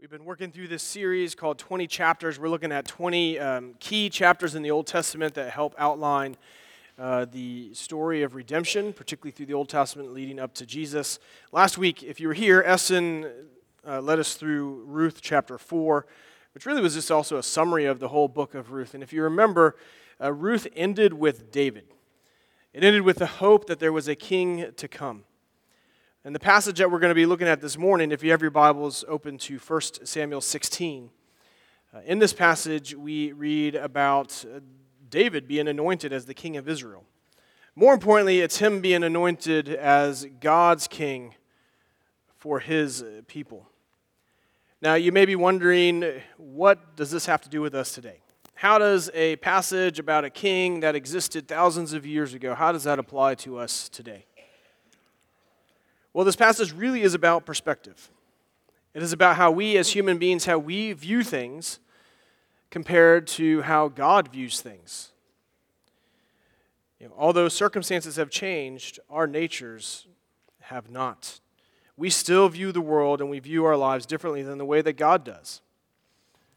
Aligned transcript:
We've 0.00 0.10
been 0.10 0.24
working 0.24 0.50
through 0.50 0.68
this 0.68 0.82
series 0.82 1.36
called 1.36 1.56
20 1.56 1.86
Chapters. 1.86 2.38
We're 2.38 2.48
looking 2.48 2.72
at 2.72 2.84
20 2.84 3.38
um, 3.38 3.74
key 3.78 4.10
chapters 4.10 4.56
in 4.56 4.62
the 4.62 4.72
Old 4.72 4.88
Testament 4.88 5.34
that 5.34 5.50
help 5.50 5.72
outline 5.78 6.36
uh, 6.98 7.26
the 7.26 7.72
story 7.74 8.22
of 8.22 8.34
redemption, 8.34 8.92
particularly 8.92 9.30
through 9.30 9.46
the 9.46 9.54
Old 9.54 9.68
Testament 9.68 10.12
leading 10.12 10.40
up 10.40 10.52
to 10.54 10.66
Jesus. 10.66 11.20
Last 11.52 11.78
week, 11.78 12.02
if 12.02 12.18
you 12.18 12.26
were 12.26 12.34
here, 12.34 12.60
Essen 12.66 13.30
uh, 13.86 14.00
led 14.00 14.18
us 14.18 14.34
through 14.34 14.82
Ruth 14.84 15.20
chapter 15.22 15.58
4, 15.58 16.06
which 16.54 16.66
really 16.66 16.82
was 16.82 16.94
just 16.94 17.12
also 17.12 17.38
a 17.38 17.42
summary 17.42 17.84
of 17.84 18.00
the 18.00 18.08
whole 18.08 18.28
book 18.28 18.56
of 18.56 18.72
Ruth. 18.72 18.94
And 18.94 19.02
if 19.02 19.12
you 19.12 19.22
remember, 19.22 19.76
uh, 20.20 20.32
Ruth 20.32 20.66
ended 20.74 21.14
with 21.14 21.52
David. 21.52 21.84
It 22.72 22.82
ended 22.82 23.02
with 23.02 23.18
the 23.18 23.26
hope 23.26 23.68
that 23.68 23.78
there 23.78 23.92
was 23.92 24.08
a 24.08 24.16
king 24.16 24.72
to 24.76 24.88
come. 24.88 25.22
And 26.26 26.34
the 26.34 26.40
passage 26.40 26.78
that 26.78 26.90
we're 26.90 27.00
going 27.00 27.10
to 27.10 27.14
be 27.14 27.26
looking 27.26 27.48
at 27.48 27.60
this 27.60 27.76
morning, 27.76 28.10
if 28.10 28.22
you 28.22 28.30
have 28.30 28.40
your 28.40 28.50
Bibles 28.50 29.04
open 29.08 29.36
to 29.36 29.58
1 29.58 29.80
Samuel 30.04 30.40
16, 30.40 31.10
uh, 31.92 32.00
in 32.06 32.18
this 32.18 32.32
passage 32.32 32.94
we 32.94 33.32
read 33.32 33.74
about 33.74 34.42
uh, 34.46 34.60
David 35.10 35.46
being 35.46 35.68
anointed 35.68 36.14
as 36.14 36.24
the 36.24 36.32
king 36.32 36.56
of 36.56 36.66
Israel. 36.66 37.04
More 37.76 37.92
importantly, 37.92 38.40
it's 38.40 38.56
him 38.56 38.80
being 38.80 39.04
anointed 39.04 39.68
as 39.68 40.26
God's 40.40 40.88
king 40.88 41.34
for 42.38 42.58
his 42.58 43.04
people. 43.26 43.68
Now, 44.80 44.94
you 44.94 45.12
may 45.12 45.26
be 45.26 45.36
wondering, 45.36 46.22
what 46.38 46.96
does 46.96 47.10
this 47.10 47.26
have 47.26 47.42
to 47.42 47.50
do 47.50 47.60
with 47.60 47.74
us 47.74 47.92
today? 47.92 48.20
How 48.54 48.78
does 48.78 49.10
a 49.12 49.36
passage 49.36 49.98
about 49.98 50.24
a 50.24 50.30
king 50.30 50.80
that 50.80 50.94
existed 50.94 51.48
thousands 51.48 51.92
of 51.92 52.06
years 52.06 52.32
ago, 52.32 52.54
how 52.54 52.72
does 52.72 52.84
that 52.84 52.98
apply 52.98 53.34
to 53.34 53.58
us 53.58 53.90
today? 53.90 54.24
Well, 56.14 56.24
this 56.24 56.36
passage 56.36 56.72
really 56.72 57.02
is 57.02 57.12
about 57.12 57.44
perspective. 57.44 58.10
It 58.94 59.02
is 59.02 59.12
about 59.12 59.36
how 59.36 59.50
we 59.50 59.76
as 59.76 59.90
human 59.90 60.16
beings, 60.16 60.44
how 60.44 60.58
we 60.58 60.92
view 60.92 61.24
things 61.24 61.80
compared 62.70 63.26
to 63.26 63.62
how 63.62 63.88
God 63.88 64.28
views 64.28 64.60
things. 64.60 65.10
You 67.00 67.08
know, 67.08 67.14
although 67.18 67.48
circumstances 67.48 68.14
have 68.16 68.30
changed, 68.30 69.00
our 69.10 69.26
natures 69.26 70.06
have 70.60 70.88
not. 70.88 71.40
We 71.96 72.10
still 72.10 72.48
view 72.48 72.70
the 72.70 72.80
world 72.80 73.20
and 73.20 73.28
we 73.28 73.40
view 73.40 73.64
our 73.64 73.76
lives 73.76 74.06
differently 74.06 74.42
than 74.42 74.58
the 74.58 74.64
way 74.64 74.82
that 74.82 74.96
God 74.96 75.24
does. 75.24 75.60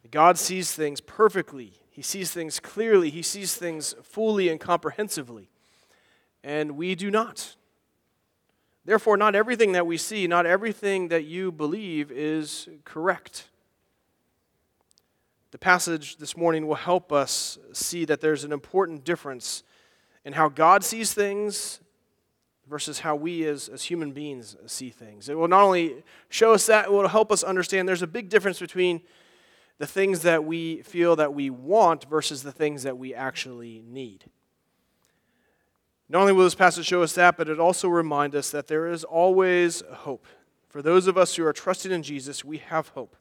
God 0.10 0.38
sees 0.38 0.72
things 0.72 1.02
perfectly, 1.02 1.74
He 1.90 2.02
sees 2.02 2.32
things 2.32 2.60
clearly, 2.60 3.10
He 3.10 3.24
sees 3.24 3.56
things 3.56 3.96
fully 4.04 4.50
and 4.50 4.60
comprehensively. 4.60 5.50
And 6.44 6.78
we 6.78 6.96
do 6.96 7.12
not. 7.12 7.56
Therefore, 8.88 9.18
not 9.18 9.36
everything 9.36 9.74
that 9.74 9.86
we 9.86 9.98
see, 9.98 10.28
not 10.28 10.46
everything 10.46 11.10
that 11.10 11.26
you 11.26 11.52
believe 11.52 12.10
is 12.10 12.70
correct. 12.86 13.50
The 15.52 15.58
passage 15.58 16.16
this 16.16 16.38
morning 16.38 16.68
will 16.68 16.76
help 16.76 17.12
us 17.12 17.60
see 17.74 18.06
that 18.06 18.22
there's 18.22 18.46
an 18.46 18.54
important 18.54 19.04
difference 19.04 19.64
in 20.24 20.32
how 20.32 20.48
God 20.48 20.86
sees 20.86 21.14
things 21.14 21.82
versus 22.70 23.00
how 23.00 23.18
we 23.18 23.46
as, 23.46 23.68
as 23.68 23.84
human 23.84 24.14
beings 24.14 24.56
see 24.68 24.90
things. 24.90 25.28
It 25.28 25.38
will 25.38 25.50
not 25.50 25.64
only 25.64 26.06
show 26.30 26.54
us 26.54 26.66
that, 26.68 26.86
it 26.86 26.92
will 26.92 27.10
help 27.10 27.30
us 27.30 27.44
understand 27.44 27.90
there's 27.90 28.02
a 28.02 28.08
big 28.08 28.30
difference 28.30 28.60
between 28.60 29.02
the 29.80 29.88
things 29.88 30.22
that 30.22 30.46
we 30.46 30.82
feel 30.84 31.18
that 31.18 31.34
we 31.34 31.50
want 31.50 32.06
versus 32.06 32.42
the 32.42 32.54
things 32.54 32.84
that 32.84 32.98
we 32.98 33.14
actually 33.14 33.84
need. 33.86 34.30
Not 36.10 36.22
only 36.22 36.34
will 36.34 36.46
this 36.46 36.56
passage 36.56 36.86
show 36.86 37.04
us 37.04 37.14
that, 37.14 37.36
but 37.38 37.50
it 37.50 37.60
also 37.60 37.90
remind 37.90 38.34
us 38.34 38.50
that 38.52 38.68
there 38.68 38.88
is 38.88 39.04
always 39.04 39.84
hope. 39.92 40.26
For 40.70 40.82
those 40.82 41.08
of 41.08 41.18
us 41.18 41.36
who 41.36 41.46
are 41.46 41.54
trusting 41.54 41.92
in 41.92 42.04
Jesus, 42.04 42.46
we 42.46 42.58
have 42.60 42.90
hope. 42.90 43.16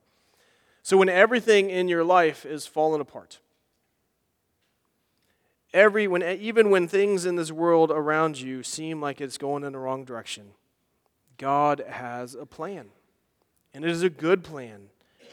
So 0.82 0.96
when 0.96 1.08
everything 1.08 1.68
in 1.68 1.88
your 1.88 2.04
life 2.04 2.46
is 2.46 2.66
falling 2.66 3.00
apart, 3.00 3.40
every 5.74 6.06
when 6.06 6.22
even 6.22 6.70
when 6.70 6.86
things 6.86 7.26
in 7.26 7.34
this 7.34 7.50
world 7.50 7.90
around 7.90 8.40
you 8.40 8.62
seem 8.62 9.00
like 9.00 9.20
it's 9.20 9.36
going 9.36 9.64
in 9.64 9.72
the 9.72 9.78
wrong 9.80 10.04
direction, 10.04 10.52
God 11.38 11.82
has 11.88 12.34
a 12.34 12.46
plan. 12.46 12.90
And 13.74 13.84
it 13.84 13.90
is 13.90 14.02
a 14.02 14.10
good 14.10 14.44
plan. 14.44 14.90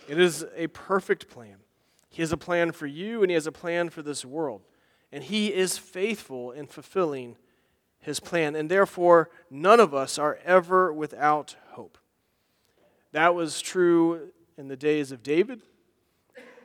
It 0.07 0.19
is 0.19 0.45
a 0.55 0.67
perfect 0.67 1.29
plan. 1.29 1.57
He 2.09 2.21
has 2.21 2.31
a 2.31 2.37
plan 2.37 2.71
for 2.71 2.87
you 2.87 3.21
and 3.21 3.29
he 3.29 3.35
has 3.35 3.47
a 3.47 3.51
plan 3.51 3.89
for 3.89 4.01
this 4.01 4.25
world. 4.25 4.61
And 5.11 5.23
he 5.23 5.53
is 5.53 5.77
faithful 5.77 6.51
in 6.51 6.65
fulfilling 6.65 7.37
his 8.03 8.19
plan. 8.19 8.55
And 8.55 8.69
therefore, 8.69 9.29
none 9.49 9.79
of 9.79 9.93
us 9.93 10.19
are 10.19 10.37
ever 10.45 10.93
without 10.93 11.55
hope. 11.71 11.97
That 13.11 13.33
was 13.33 13.61
true 13.61 14.29
in 14.57 14.67
the 14.67 14.75
days 14.75 15.11
of 15.11 15.23
David, 15.23 15.61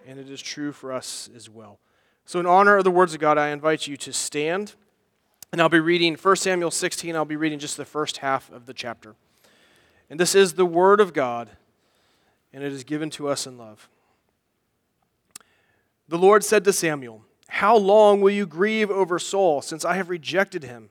and 0.07 0.19
it 0.19 0.29
is 0.31 0.41
true 0.41 0.73
for 0.73 0.93
us 0.93 1.29
as 1.35 1.49
well. 1.49 1.79
So, 2.25 2.39
in 2.41 2.47
honor 2.47 2.77
of 2.77 2.85
the 2.85 2.91
words 2.91 3.15
of 3.15 3.21
God, 3.21 3.39
I 3.39 3.49
invite 3.49 3.87
you 3.87 3.97
to 3.99 4.13
stand. 4.13 4.75
And 5.51 5.63
I'll 5.63 5.71
be 5.71 5.81
reading 5.81 6.15
1 6.15 6.37
Samuel 6.37 6.71
16. 6.71 7.17
I'll 7.17 7.25
be 7.25 7.37
reading 7.37 7.59
just 7.59 7.79
the 7.79 7.87
first 7.87 8.19
half 8.19 8.53
of 8.53 8.67
the 8.67 8.75
chapter. 8.75 9.15
And 10.11 10.21
this 10.21 10.35
is 10.35 10.55
the 10.55 10.67
Word 10.67 11.01
of 11.01 11.15
God, 11.15 11.51
and 12.53 12.63
it 12.63 12.73
is 12.73 12.85
given 12.85 13.09
to 13.11 13.29
us 13.29 13.47
in 13.47 13.57
love. 13.57 13.89
The 16.09 16.19
Lord 16.19 16.45
said 16.45 16.65
to 16.65 16.73
Samuel, 16.73 17.23
How 17.49 17.77
long 17.77 18.21
will 18.21 18.31
you 18.31 18.47
grieve 18.47 18.91
over 18.91 19.19
Saul, 19.19 19.63
since 19.63 19.85
I 19.85 19.95
have 19.95 20.11
rejected 20.11 20.65
him? 20.65 20.91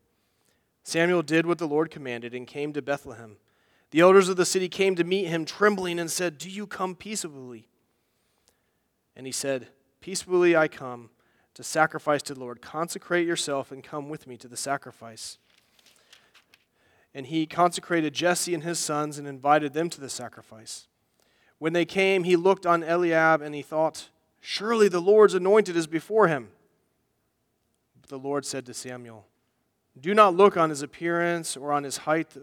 Samuel 0.83 1.21
did 1.21 1.45
what 1.45 1.57
the 1.57 1.67
Lord 1.67 1.91
commanded 1.91 2.33
and 2.33 2.47
came 2.47 2.73
to 2.73 2.81
Bethlehem. 2.81 3.37
The 3.91 3.99
elders 3.99 4.29
of 4.29 4.37
the 4.37 4.45
city 4.45 4.69
came 4.69 4.95
to 4.95 5.03
meet 5.03 5.25
him, 5.27 5.45
trembling, 5.45 5.99
and 5.99 6.09
said, 6.09 6.37
Do 6.37 6.49
you 6.49 6.65
come 6.65 6.95
peaceably? 6.95 7.67
And 9.15 9.25
he 9.25 9.31
said, 9.31 9.67
Peaceably 9.99 10.55
I 10.55 10.67
come 10.67 11.09
to 11.53 11.63
sacrifice 11.63 12.21
to 12.23 12.33
the 12.33 12.39
Lord. 12.39 12.61
Consecrate 12.61 13.27
yourself 13.27 13.71
and 13.71 13.83
come 13.83 14.09
with 14.09 14.25
me 14.25 14.37
to 14.37 14.47
the 14.47 14.57
sacrifice. 14.57 15.37
And 17.13 17.27
he 17.27 17.45
consecrated 17.45 18.13
Jesse 18.13 18.53
and 18.53 18.63
his 18.63 18.79
sons 18.79 19.19
and 19.19 19.27
invited 19.27 19.73
them 19.73 19.89
to 19.89 20.01
the 20.01 20.09
sacrifice. 20.09 20.87
When 21.59 21.73
they 21.73 21.85
came, 21.85 22.23
he 22.23 22.35
looked 22.37 22.65
on 22.65 22.83
Eliab 22.83 23.41
and 23.41 23.53
he 23.53 23.61
thought, 23.61 24.09
Surely 24.39 24.87
the 24.87 25.01
Lord's 25.01 25.35
anointed 25.35 25.75
is 25.75 25.85
before 25.85 26.27
him. 26.27 26.49
But 27.99 28.09
the 28.09 28.17
Lord 28.17 28.45
said 28.45 28.65
to 28.65 28.73
Samuel, 28.73 29.27
do 29.99 30.13
not 30.13 30.35
look 30.35 30.57
on 30.57 30.69
his 30.69 30.81
appearance 30.81 31.57
or 31.57 31.71
on 31.71 31.83
his 31.83 31.97
height 31.97 32.35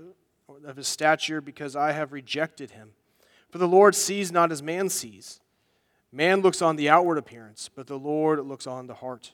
of 0.64 0.76
his 0.76 0.88
stature, 0.88 1.40
because 1.40 1.76
I 1.76 1.92
have 1.92 2.12
rejected 2.12 2.72
him. 2.72 2.90
For 3.50 3.58
the 3.58 3.68
Lord 3.68 3.94
sees 3.94 4.30
not 4.30 4.52
as 4.52 4.62
man 4.62 4.88
sees. 4.88 5.40
Man 6.12 6.40
looks 6.40 6.62
on 6.62 6.76
the 6.76 6.88
outward 6.88 7.18
appearance, 7.18 7.70
but 7.74 7.86
the 7.86 7.98
Lord 7.98 8.44
looks 8.44 8.66
on 8.66 8.86
the 8.86 8.94
heart. 8.94 9.32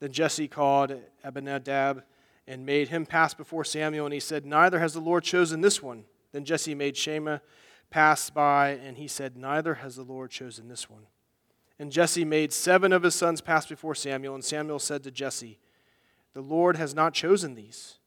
Then 0.00 0.12
Jesse 0.12 0.48
called 0.48 0.94
Abinadab 1.22 2.02
and 2.46 2.66
made 2.66 2.88
him 2.88 3.06
pass 3.06 3.32
before 3.32 3.64
Samuel, 3.64 4.06
and 4.06 4.12
he 4.12 4.20
said, 4.20 4.44
Neither 4.44 4.78
has 4.78 4.92
the 4.92 5.00
Lord 5.00 5.24
chosen 5.24 5.60
this 5.60 5.82
one. 5.82 6.04
Then 6.32 6.44
Jesse 6.44 6.74
made 6.74 6.96
Shammah 6.96 7.40
pass 7.90 8.28
by, 8.28 8.70
and 8.70 8.98
he 8.98 9.08
said, 9.08 9.36
Neither 9.36 9.74
has 9.74 9.96
the 9.96 10.02
Lord 10.02 10.30
chosen 10.30 10.68
this 10.68 10.90
one. 10.90 11.06
And 11.78 11.90
Jesse 11.90 12.24
made 12.24 12.52
seven 12.52 12.92
of 12.92 13.02
his 13.02 13.14
sons 13.14 13.40
pass 13.40 13.66
before 13.66 13.94
Samuel, 13.94 14.34
and 14.34 14.44
Samuel 14.44 14.78
said 14.78 15.02
to 15.04 15.10
Jesse, 15.10 15.58
the 16.34 16.42
Lord 16.42 16.76
has 16.76 16.94
not 16.94 17.14
chosen 17.14 17.54
these. 17.54 17.98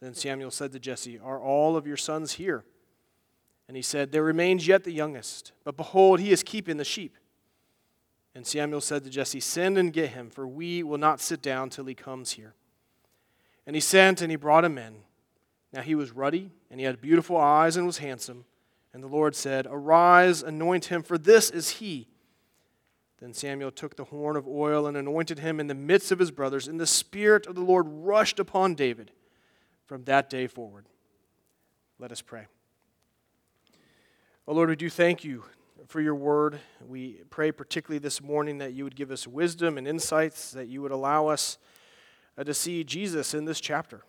Then 0.00 0.14
Samuel 0.14 0.50
said 0.50 0.72
to 0.72 0.80
Jesse, 0.80 1.18
Are 1.18 1.40
all 1.40 1.76
of 1.76 1.86
your 1.86 1.96
sons 1.96 2.32
here? 2.32 2.64
And 3.68 3.76
he 3.76 3.82
said, 3.82 4.10
There 4.10 4.24
remains 4.24 4.66
yet 4.66 4.84
the 4.84 4.92
youngest, 4.92 5.52
but 5.64 5.76
behold, 5.76 6.20
he 6.20 6.32
is 6.32 6.42
keeping 6.42 6.76
the 6.76 6.84
sheep. 6.84 7.16
And 8.34 8.46
Samuel 8.46 8.80
said 8.80 9.04
to 9.04 9.10
Jesse, 9.10 9.40
Send 9.40 9.76
and 9.76 9.92
get 9.92 10.10
him, 10.10 10.30
for 10.30 10.46
we 10.46 10.82
will 10.82 10.98
not 10.98 11.20
sit 11.20 11.42
down 11.42 11.70
till 11.70 11.84
he 11.84 11.94
comes 11.94 12.32
here. 12.32 12.54
And 13.66 13.76
he 13.76 13.80
sent, 13.80 14.22
and 14.22 14.30
he 14.30 14.36
brought 14.36 14.64
him 14.64 14.78
in. 14.78 14.94
Now 15.72 15.82
he 15.82 15.94
was 15.94 16.10
ruddy, 16.12 16.50
and 16.70 16.80
he 16.80 16.86
had 16.86 17.00
beautiful 17.00 17.36
eyes, 17.36 17.76
and 17.76 17.86
was 17.86 17.98
handsome. 17.98 18.44
And 18.92 19.02
the 19.02 19.08
Lord 19.08 19.34
said, 19.34 19.66
Arise, 19.70 20.42
anoint 20.42 20.86
him, 20.86 21.02
for 21.02 21.18
this 21.18 21.50
is 21.50 21.70
he. 21.70 22.08
Then 23.22 23.32
Samuel 23.32 23.70
took 23.70 23.94
the 23.94 24.06
horn 24.06 24.34
of 24.34 24.48
oil 24.48 24.84
and 24.84 24.96
anointed 24.96 25.38
him 25.38 25.60
in 25.60 25.68
the 25.68 25.76
midst 25.76 26.10
of 26.10 26.18
his 26.18 26.32
brothers, 26.32 26.66
and 26.66 26.80
the 26.80 26.88
Spirit 26.88 27.46
of 27.46 27.54
the 27.54 27.60
Lord 27.60 27.86
rushed 27.88 28.40
upon 28.40 28.74
David 28.74 29.12
from 29.86 30.02
that 30.04 30.28
day 30.28 30.48
forward. 30.48 30.86
Let 32.00 32.10
us 32.10 32.20
pray. 32.20 32.46
Oh 34.48 34.54
Lord, 34.54 34.70
we 34.70 34.74
do 34.74 34.90
thank 34.90 35.22
you 35.22 35.44
for 35.86 36.00
your 36.00 36.16
word. 36.16 36.58
We 36.84 37.20
pray 37.30 37.52
particularly 37.52 38.00
this 38.00 38.20
morning 38.20 38.58
that 38.58 38.72
you 38.72 38.82
would 38.82 38.96
give 38.96 39.12
us 39.12 39.24
wisdom 39.24 39.78
and 39.78 39.86
insights, 39.86 40.50
that 40.50 40.66
you 40.66 40.82
would 40.82 40.90
allow 40.90 41.28
us 41.28 41.58
uh, 42.36 42.42
to 42.42 42.52
see 42.52 42.82
Jesus 42.82 43.34
in 43.34 43.44
this 43.44 43.60
chapter. 43.60 44.02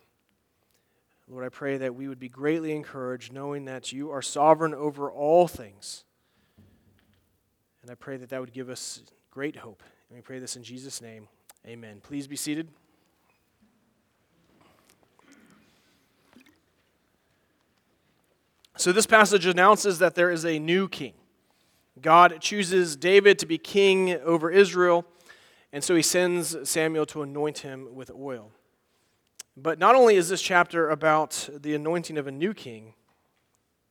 Lord, 1.28 1.44
I 1.44 1.50
pray 1.50 1.76
that 1.76 1.94
we 1.94 2.08
would 2.08 2.18
be 2.18 2.28
greatly 2.28 2.74
encouraged 2.74 3.32
knowing 3.32 3.66
that 3.66 3.92
you 3.92 4.10
are 4.10 4.22
sovereign 4.22 4.74
over 4.74 5.08
all 5.08 5.46
things. 5.46 6.02
And 7.84 7.90
I 7.90 7.96
pray 7.96 8.16
that 8.16 8.30
that 8.30 8.40
would 8.40 8.54
give 8.54 8.70
us 8.70 9.02
great 9.30 9.56
hope. 9.56 9.82
And 10.08 10.16
we 10.16 10.22
pray 10.22 10.38
this 10.38 10.56
in 10.56 10.62
Jesus' 10.62 11.02
name. 11.02 11.28
Amen. 11.66 12.00
Please 12.02 12.26
be 12.26 12.34
seated. 12.34 12.70
So, 18.78 18.90
this 18.90 19.04
passage 19.04 19.44
announces 19.44 19.98
that 19.98 20.14
there 20.14 20.30
is 20.30 20.46
a 20.46 20.58
new 20.58 20.88
king. 20.88 21.12
God 22.00 22.40
chooses 22.40 22.96
David 22.96 23.38
to 23.40 23.44
be 23.44 23.58
king 23.58 24.14
over 24.14 24.50
Israel, 24.50 25.04
and 25.70 25.84
so 25.84 25.94
he 25.94 26.00
sends 26.00 26.56
Samuel 26.66 27.04
to 27.04 27.20
anoint 27.20 27.58
him 27.58 27.94
with 27.94 28.10
oil. 28.10 28.50
But 29.58 29.78
not 29.78 29.94
only 29.94 30.16
is 30.16 30.30
this 30.30 30.40
chapter 30.40 30.88
about 30.88 31.50
the 31.54 31.74
anointing 31.74 32.16
of 32.16 32.26
a 32.26 32.32
new 32.32 32.54
king, 32.54 32.94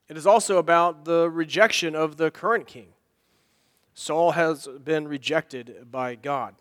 it 0.10 0.18
is 0.18 0.26
also 0.26 0.58
about 0.58 1.06
the 1.06 1.30
rejection 1.30 1.96
of 1.96 2.18
the 2.18 2.32
current 2.32 2.66
king. 2.66 2.88
Saul 3.94 4.32
has 4.32 4.68
been 4.84 5.08
rejected 5.08 5.92
by 5.92 6.16
God. 6.16 6.56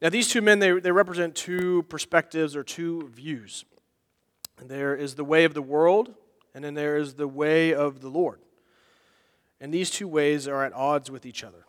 Now, 0.00 0.08
these 0.08 0.28
two 0.28 0.42
men, 0.42 0.58
they, 0.58 0.78
they 0.78 0.92
represent 0.92 1.34
two 1.34 1.82
perspectives 1.84 2.54
or 2.54 2.62
two 2.62 3.08
views. 3.08 3.64
There 4.60 4.94
is 4.94 5.14
the 5.14 5.24
way 5.24 5.44
of 5.44 5.54
the 5.54 5.62
world, 5.62 6.14
and 6.54 6.64
then 6.64 6.74
there 6.74 6.96
is 6.96 7.14
the 7.14 7.28
way 7.28 7.74
of 7.74 8.00
the 8.00 8.08
Lord. 8.08 8.40
And 9.60 9.72
these 9.72 9.90
two 9.90 10.08
ways 10.08 10.46
are 10.46 10.64
at 10.64 10.72
odds 10.72 11.10
with 11.10 11.26
each 11.26 11.42
other. 11.42 11.66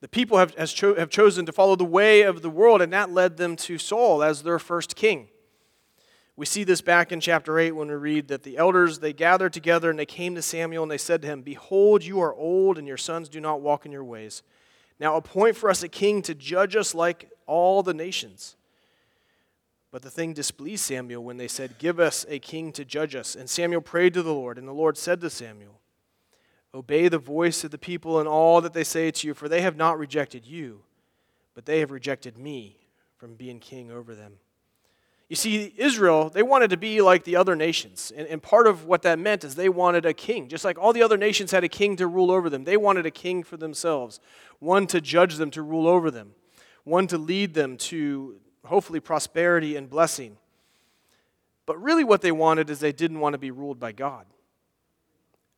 The 0.00 0.08
people 0.08 0.38
have, 0.38 0.54
cho- 0.68 0.96
have 0.96 1.10
chosen 1.10 1.46
to 1.46 1.52
follow 1.52 1.76
the 1.76 1.84
way 1.84 2.22
of 2.22 2.42
the 2.42 2.50
world, 2.50 2.82
and 2.82 2.92
that 2.92 3.12
led 3.12 3.36
them 3.36 3.54
to 3.56 3.78
Saul 3.78 4.22
as 4.22 4.42
their 4.42 4.58
first 4.58 4.96
king. 4.96 5.28
We 6.34 6.46
see 6.46 6.64
this 6.64 6.80
back 6.80 7.12
in 7.12 7.20
chapter 7.20 7.58
8 7.58 7.72
when 7.72 7.88
we 7.88 7.94
read 7.94 8.28
that 8.28 8.42
the 8.42 8.56
elders 8.56 8.98
they 8.98 9.12
gathered 9.12 9.52
together 9.52 9.90
and 9.90 9.98
they 9.98 10.06
came 10.06 10.34
to 10.34 10.42
Samuel 10.42 10.82
and 10.82 10.90
they 10.90 10.98
said 10.98 11.20
to 11.22 11.28
him, 11.28 11.42
"Behold, 11.42 12.02
you 12.04 12.20
are 12.20 12.34
old 12.34 12.78
and 12.78 12.88
your 12.88 12.96
sons 12.96 13.28
do 13.28 13.40
not 13.40 13.60
walk 13.60 13.84
in 13.84 13.92
your 13.92 14.04
ways. 14.04 14.42
Now 14.98 15.16
appoint 15.16 15.56
for 15.56 15.68
us 15.68 15.82
a 15.82 15.88
king 15.88 16.22
to 16.22 16.34
judge 16.34 16.74
us 16.74 16.94
like 16.94 17.30
all 17.46 17.82
the 17.82 17.94
nations." 17.94 18.56
But 19.90 20.00
the 20.00 20.10
thing 20.10 20.32
displeased 20.32 20.84
Samuel 20.84 21.22
when 21.22 21.36
they 21.36 21.48
said, 21.48 21.78
"Give 21.78 22.00
us 22.00 22.24
a 22.28 22.38
king 22.38 22.72
to 22.72 22.84
judge 22.84 23.14
us." 23.14 23.36
And 23.36 23.50
Samuel 23.50 23.82
prayed 23.82 24.14
to 24.14 24.22
the 24.22 24.32
Lord, 24.32 24.56
and 24.56 24.66
the 24.66 24.72
Lord 24.72 24.96
said 24.96 25.20
to 25.20 25.28
Samuel, 25.28 25.80
Obey 26.74 27.08
the 27.08 27.18
voice 27.18 27.64
of 27.64 27.70
the 27.70 27.78
people 27.78 28.18
in 28.18 28.26
all 28.26 28.62
that 28.62 28.72
they 28.72 28.84
say 28.84 29.10
to 29.10 29.26
you, 29.26 29.34
for 29.34 29.48
they 29.48 29.60
have 29.60 29.76
not 29.76 29.98
rejected 29.98 30.46
you, 30.46 30.84
but 31.54 31.66
they 31.66 31.80
have 31.80 31.90
rejected 31.90 32.38
me 32.38 32.78
from 33.18 33.34
being 33.34 33.60
king 33.60 33.90
over 33.90 34.14
them. 34.14 34.38
You 35.32 35.36
see, 35.36 35.72
Israel, 35.78 36.28
they 36.28 36.42
wanted 36.42 36.68
to 36.72 36.76
be 36.76 37.00
like 37.00 37.24
the 37.24 37.36
other 37.36 37.56
nations. 37.56 38.12
And, 38.14 38.28
and, 38.28 38.42
part 38.42 38.66
of 38.66 38.84
what 38.84 39.00
that 39.00 39.18
meant 39.18 39.44
is 39.44 39.54
they 39.54 39.70
wanted 39.70 40.04
a 40.04 40.12
king. 40.12 40.46
Just 40.46 40.62
like 40.62 40.76
all 40.76 40.92
the 40.92 41.02
other 41.02 41.16
nations 41.16 41.52
had 41.52 41.64
a 41.64 41.70
king 41.70 41.96
to 41.96 42.06
rule 42.06 42.30
over 42.30 42.50
them, 42.50 42.64
they 42.64 42.76
wanted 42.76 43.06
a 43.06 43.10
king 43.10 43.42
for 43.42 43.56
themselves, 43.56 44.20
one 44.58 44.86
to 44.88 45.00
judge 45.00 45.36
them, 45.36 45.50
to 45.52 45.62
rule 45.62 45.88
over 45.88 46.10
them, 46.10 46.34
one 46.84 47.06
to 47.06 47.16
lead 47.16 47.54
them 47.54 47.78
to 47.78 48.40
hopefully 48.66 49.00
prosperity 49.00 49.74
and 49.74 49.88
blessing. 49.88 50.36
But 51.64 51.82
really, 51.82 52.04
what 52.04 52.20
they 52.20 52.30
wanted 52.30 52.68
is 52.68 52.80
they 52.80 52.92
didn't 52.92 53.20
want 53.20 53.32
to 53.32 53.38
be 53.38 53.50
ruled 53.50 53.80
by 53.80 53.92
God. 53.92 54.26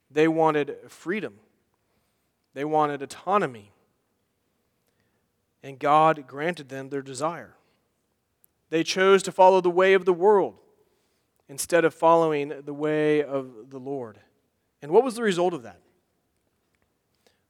They 0.09 0.29
wanted 0.29 0.77
freedom, 0.87 1.41
they 2.55 2.65
wanted 2.65 3.03
autonomy. 3.03 3.73
And 5.65 5.81
God 5.81 6.29
granted 6.29 6.69
them 6.69 6.91
their 6.91 7.03
desire. 7.03 7.57
They 8.75 8.83
chose 8.83 9.23
to 9.23 9.31
follow 9.31 9.61
the 9.61 9.71
way 9.71 9.95
of 9.95 10.05
the 10.05 10.13
world 10.13 10.57
instead 11.49 11.85
of 11.85 11.95
following 11.95 12.53
the 12.65 12.75
way 12.75 13.23
of 13.23 13.71
the 13.71 13.79
Lord. 13.79 14.19
And 14.83 14.91
what 14.91 15.05
was 15.05 15.15
the 15.15 15.23
result 15.23 15.55
of 15.55 15.63
that? 15.63 15.79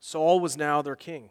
Saul 0.00 0.38
was 0.38 0.59
now 0.59 0.82
their 0.82 0.97
king. 0.97 1.31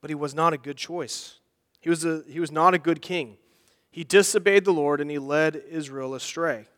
But 0.00 0.10
he 0.10 0.14
was 0.14 0.32
not 0.32 0.52
a 0.52 0.58
good 0.58 0.76
choice. 0.76 1.40
He 1.80 1.90
was, 1.90 2.04
a, 2.04 2.22
he 2.28 2.38
was 2.38 2.52
not 2.52 2.72
a 2.72 2.78
good 2.78 3.02
king. 3.02 3.36
He 3.90 4.04
disobeyed 4.04 4.64
the 4.64 4.72
Lord 4.72 5.00
and 5.00 5.10
he 5.10 5.18
led 5.18 5.60
Israel 5.68 6.14
astray. 6.14 6.68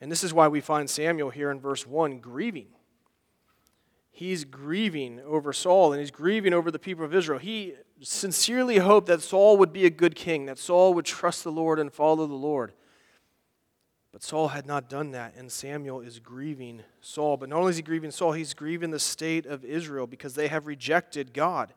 And 0.00 0.10
this 0.10 0.24
is 0.24 0.34
why 0.34 0.48
we 0.48 0.60
find 0.60 0.90
Samuel 0.90 1.30
here 1.30 1.52
in 1.52 1.60
verse 1.60 1.86
1 1.86 2.18
grieving. 2.18 2.66
He's 4.20 4.44
grieving 4.44 5.18
over 5.26 5.50
Saul 5.50 5.94
and 5.94 6.00
he's 6.00 6.10
grieving 6.10 6.52
over 6.52 6.70
the 6.70 6.78
people 6.78 7.06
of 7.06 7.14
Israel. 7.14 7.38
He 7.38 7.72
sincerely 8.02 8.76
hoped 8.76 9.06
that 9.06 9.22
Saul 9.22 9.56
would 9.56 9.72
be 9.72 9.86
a 9.86 9.90
good 9.90 10.14
king, 10.14 10.44
that 10.44 10.58
Saul 10.58 10.92
would 10.92 11.06
trust 11.06 11.42
the 11.42 11.50
Lord 11.50 11.78
and 11.78 11.90
follow 11.90 12.26
the 12.26 12.34
Lord. 12.34 12.74
But 14.12 14.22
Saul 14.22 14.48
had 14.48 14.66
not 14.66 14.90
done 14.90 15.12
that, 15.12 15.36
and 15.38 15.50
Samuel 15.50 16.02
is 16.02 16.18
grieving 16.18 16.82
Saul. 17.00 17.38
But 17.38 17.48
not 17.48 17.60
only 17.60 17.70
is 17.70 17.76
he 17.76 17.82
grieving 17.82 18.10
Saul, 18.10 18.32
he's 18.32 18.52
grieving 18.52 18.90
the 18.90 18.98
state 18.98 19.46
of 19.46 19.64
Israel 19.64 20.06
because 20.06 20.34
they 20.34 20.48
have 20.48 20.66
rejected 20.66 21.32
God. 21.32 21.72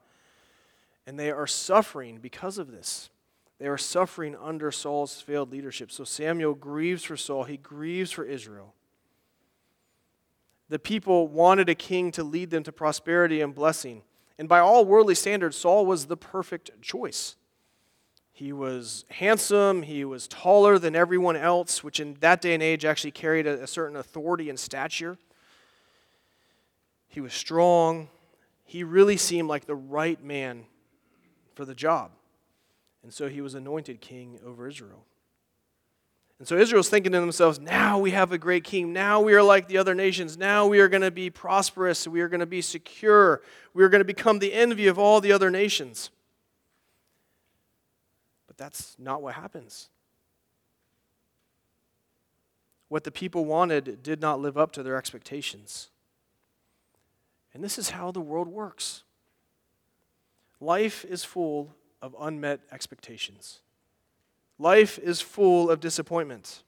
And 1.08 1.18
they 1.18 1.32
are 1.32 1.48
suffering 1.48 2.18
because 2.22 2.58
of 2.58 2.70
this. 2.70 3.10
They 3.58 3.68
are 3.68 3.78
suffering 3.78 4.36
under 4.36 4.70
Saul's 4.70 5.22
failed 5.22 5.54
leadership. 5.54 5.94
So 5.94 6.04
Samuel 6.04 6.56
grieves 6.56 7.06
for 7.06 7.16
Saul, 7.16 7.46
he 7.46 7.56
grieves 7.56 8.12
for 8.12 8.26
Israel. 8.26 8.74
The 10.70 10.80
people 10.80 11.28
wanted 11.28 11.70
a 11.70 11.76
king 11.76 12.12
to 12.14 12.24
lead 12.24 12.50
them 12.50 12.64
to 12.64 12.72
prosperity 12.72 13.42
and 13.42 13.54
blessing. 13.54 14.04
And 14.38 14.50
by 14.50 14.60
all 14.60 14.86
worldly 14.86 15.16
standards, 15.16 15.58
Saul 15.58 15.86
was 15.86 16.06
the 16.06 16.18
perfect 16.18 16.82
choice. 16.82 17.36
He 18.32 18.52
was 18.52 19.06
handsome, 19.10 19.84
he 19.84 20.04
was 20.04 20.28
taller 20.28 20.80
than 20.80 20.96
everyone 20.96 21.36
else, 21.36 21.84
which 21.84 22.00
in 22.00 22.16
that 22.20 22.42
day 22.42 22.56
and 22.56 22.64
age 22.64 22.84
actually 22.84 23.12
carried 23.12 23.46
a, 23.46 23.68
certain 23.68 23.96
authority 23.96 24.50
and 24.50 24.60
stature. 24.60 25.18
He 27.08 27.22
was 27.22 27.34
strong. 27.34 28.10
He 28.66 28.84
really 28.84 29.18
seemed 29.18 29.48
like 29.48 29.66
the 29.66 29.76
right 29.76 30.22
man 30.24 30.66
for 31.54 31.64
the 31.64 31.76
job. 31.76 32.10
And 33.04 33.14
so 33.14 33.30
he 33.30 33.40
was 33.40 33.54
anointed 33.54 34.02
king 34.02 34.40
over 34.44 34.68
Israel. 34.68 35.06
And 36.40 36.48
so 36.48 36.58
Israel's 36.58 36.90
thinking 36.90 37.12
to 37.14 37.20
themselves, 37.20 37.60
now 37.60 38.00
we 38.00 38.12
have 38.12 38.32
a 38.32 38.38
great 38.38 38.64
king. 38.64 38.92
Now 38.92 39.22
we 39.22 39.34
are 39.34 39.44
like 39.44 39.68
the 39.68 39.78
other 39.78 39.96
nations. 39.96 40.38
Now 40.38 40.68
we 40.68 40.80
are 40.80 40.90
going 40.90 41.02
to 41.02 41.12
be 41.12 41.30
prosperous. 41.30 42.08
We 42.08 42.22
are 42.22 42.28
going 42.28 42.42
to 42.42 42.46
be 42.46 42.62
secure. 42.62 43.42
We 43.74 43.84
are 43.84 43.90
going 43.90 44.02
to 44.02 44.06
become 44.06 44.40
the 44.40 44.54
envy 44.54 44.88
of 44.88 45.00
all 45.00 45.22
the 45.22 45.32
other 45.32 45.50
nations. 45.50 46.10
But 48.48 48.58
that's 48.58 48.96
not 49.00 49.22
what 49.22 49.36
happens. 49.36 49.90
What 52.90 53.04
the 53.04 53.12
people 53.12 53.46
wanted 53.46 54.04
did 54.04 54.22
not 54.22 54.40
live 54.40 54.58
up 54.58 54.72
to 54.74 54.84
their 54.84 54.98
expectations. 54.98 55.90
And 57.54 57.64
this 57.64 57.78
is 57.78 57.92
how 57.92 58.12
the 58.12 58.22
world 58.22 58.48
works. 58.48 59.04
Life 60.60 61.06
is 61.06 61.24
full 61.24 61.74
of 62.02 62.16
unmet 62.20 62.60
expectations. 62.72 63.60
Life 64.60 65.00
is 65.00 65.22
full 65.22 65.70
of 65.70 65.80
disappointments. 65.80 66.64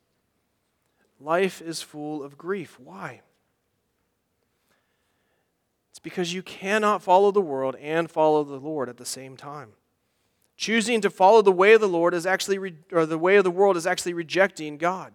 Life 1.19 1.61
is 1.61 1.81
full 1.81 2.23
of 2.23 2.37
grief. 2.37 2.79
Why? 2.79 3.21
It's 5.91 5.99
because 5.99 6.33
you 6.33 6.43
cannot 6.43 7.01
follow 7.01 7.31
the 7.31 7.41
world 7.41 7.75
and 7.79 8.09
follow 8.09 8.43
the 8.43 8.57
Lord 8.57 8.89
at 8.89 8.97
the 8.97 9.05
same 9.05 9.37
time. 9.37 9.71
Choosing 10.57 11.01
to 11.01 11.09
follow 11.09 11.41
the 11.41 11.51
way 11.51 11.73
of 11.73 11.81
the 11.81 11.87
Lord 11.87 12.13
is 12.13 12.25
actually, 12.25 12.57
re- 12.57 12.75
or 12.91 13.05
the 13.05 13.17
way 13.17 13.35
of 13.35 13.43
the 13.43 13.51
world 13.51 13.77
is 13.77 13.87
actually 13.87 14.13
rejecting 14.13 14.77
God. 14.77 15.13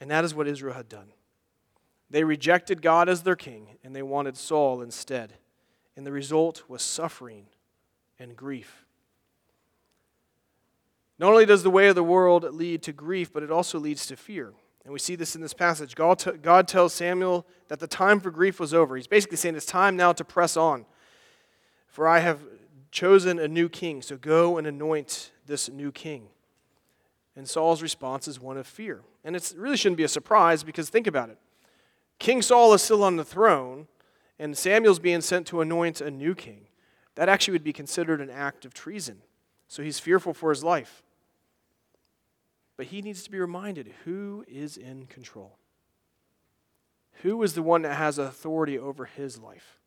And 0.00 0.10
that 0.10 0.24
is 0.24 0.34
what 0.34 0.48
Israel 0.48 0.74
had 0.74 0.88
done. 0.88 1.12
They 2.10 2.24
rejected 2.24 2.82
God 2.82 3.08
as 3.08 3.22
their 3.22 3.36
king, 3.36 3.78
and 3.82 3.94
they 3.94 4.02
wanted 4.02 4.36
Saul 4.36 4.80
instead. 4.80 5.34
And 5.96 6.06
the 6.06 6.12
result 6.12 6.62
was 6.68 6.82
suffering 6.82 7.46
and 8.18 8.36
grief. 8.36 8.85
Not 11.18 11.30
only 11.30 11.46
does 11.46 11.62
the 11.62 11.70
way 11.70 11.88
of 11.88 11.94
the 11.94 12.02
world 12.02 12.44
lead 12.44 12.82
to 12.82 12.92
grief, 12.92 13.32
but 13.32 13.42
it 13.42 13.50
also 13.50 13.78
leads 13.78 14.06
to 14.06 14.16
fear. 14.16 14.52
And 14.84 14.92
we 14.92 14.98
see 14.98 15.16
this 15.16 15.34
in 15.34 15.42
this 15.42 15.54
passage. 15.54 15.94
God, 15.94 16.18
t- 16.18 16.32
God 16.32 16.68
tells 16.68 16.92
Samuel 16.92 17.46
that 17.68 17.80
the 17.80 17.86
time 17.86 18.20
for 18.20 18.30
grief 18.30 18.60
was 18.60 18.72
over. 18.72 18.96
He's 18.96 19.08
basically 19.08 19.36
saying 19.36 19.56
it's 19.56 19.66
time 19.66 19.96
now 19.96 20.12
to 20.12 20.24
press 20.24 20.56
on. 20.56 20.86
For 21.88 22.06
I 22.06 22.20
have 22.20 22.40
chosen 22.90 23.38
a 23.38 23.48
new 23.48 23.68
king, 23.68 24.02
so 24.02 24.16
go 24.16 24.58
and 24.58 24.66
anoint 24.66 25.32
this 25.46 25.68
new 25.68 25.90
king. 25.90 26.28
And 27.34 27.48
Saul's 27.48 27.82
response 27.82 28.28
is 28.28 28.38
one 28.38 28.56
of 28.56 28.66
fear. 28.66 29.02
And 29.24 29.34
it 29.34 29.52
really 29.56 29.76
shouldn't 29.76 29.96
be 29.96 30.04
a 30.04 30.08
surprise 30.08 30.62
because 30.62 30.88
think 30.88 31.06
about 31.06 31.30
it. 31.30 31.38
King 32.18 32.40
Saul 32.40 32.72
is 32.72 32.82
still 32.82 33.02
on 33.02 33.16
the 33.16 33.24
throne, 33.24 33.88
and 34.38 34.56
Samuel's 34.56 34.98
being 34.98 35.20
sent 35.20 35.46
to 35.48 35.60
anoint 35.60 36.00
a 36.00 36.10
new 36.10 36.34
king. 36.34 36.68
That 37.16 37.28
actually 37.28 37.52
would 37.52 37.64
be 37.64 37.72
considered 37.72 38.20
an 38.20 38.30
act 38.30 38.64
of 38.64 38.72
treason. 38.72 39.22
So 39.68 39.82
he's 39.82 39.98
fearful 39.98 40.32
for 40.32 40.50
his 40.50 40.62
life. 40.62 41.02
But 42.76 42.86
he 42.86 43.02
needs 43.02 43.22
to 43.22 43.30
be 43.30 43.38
reminded 43.38 43.92
who 44.04 44.44
is 44.48 44.76
in 44.76 45.06
control. 45.06 45.58
who 47.22 47.42
is 47.42 47.54
the 47.54 47.62
one 47.62 47.80
that 47.82 47.96
has 47.96 48.18
authority 48.18 48.78
over 48.78 49.06
his 49.06 49.38
life? 49.38 49.78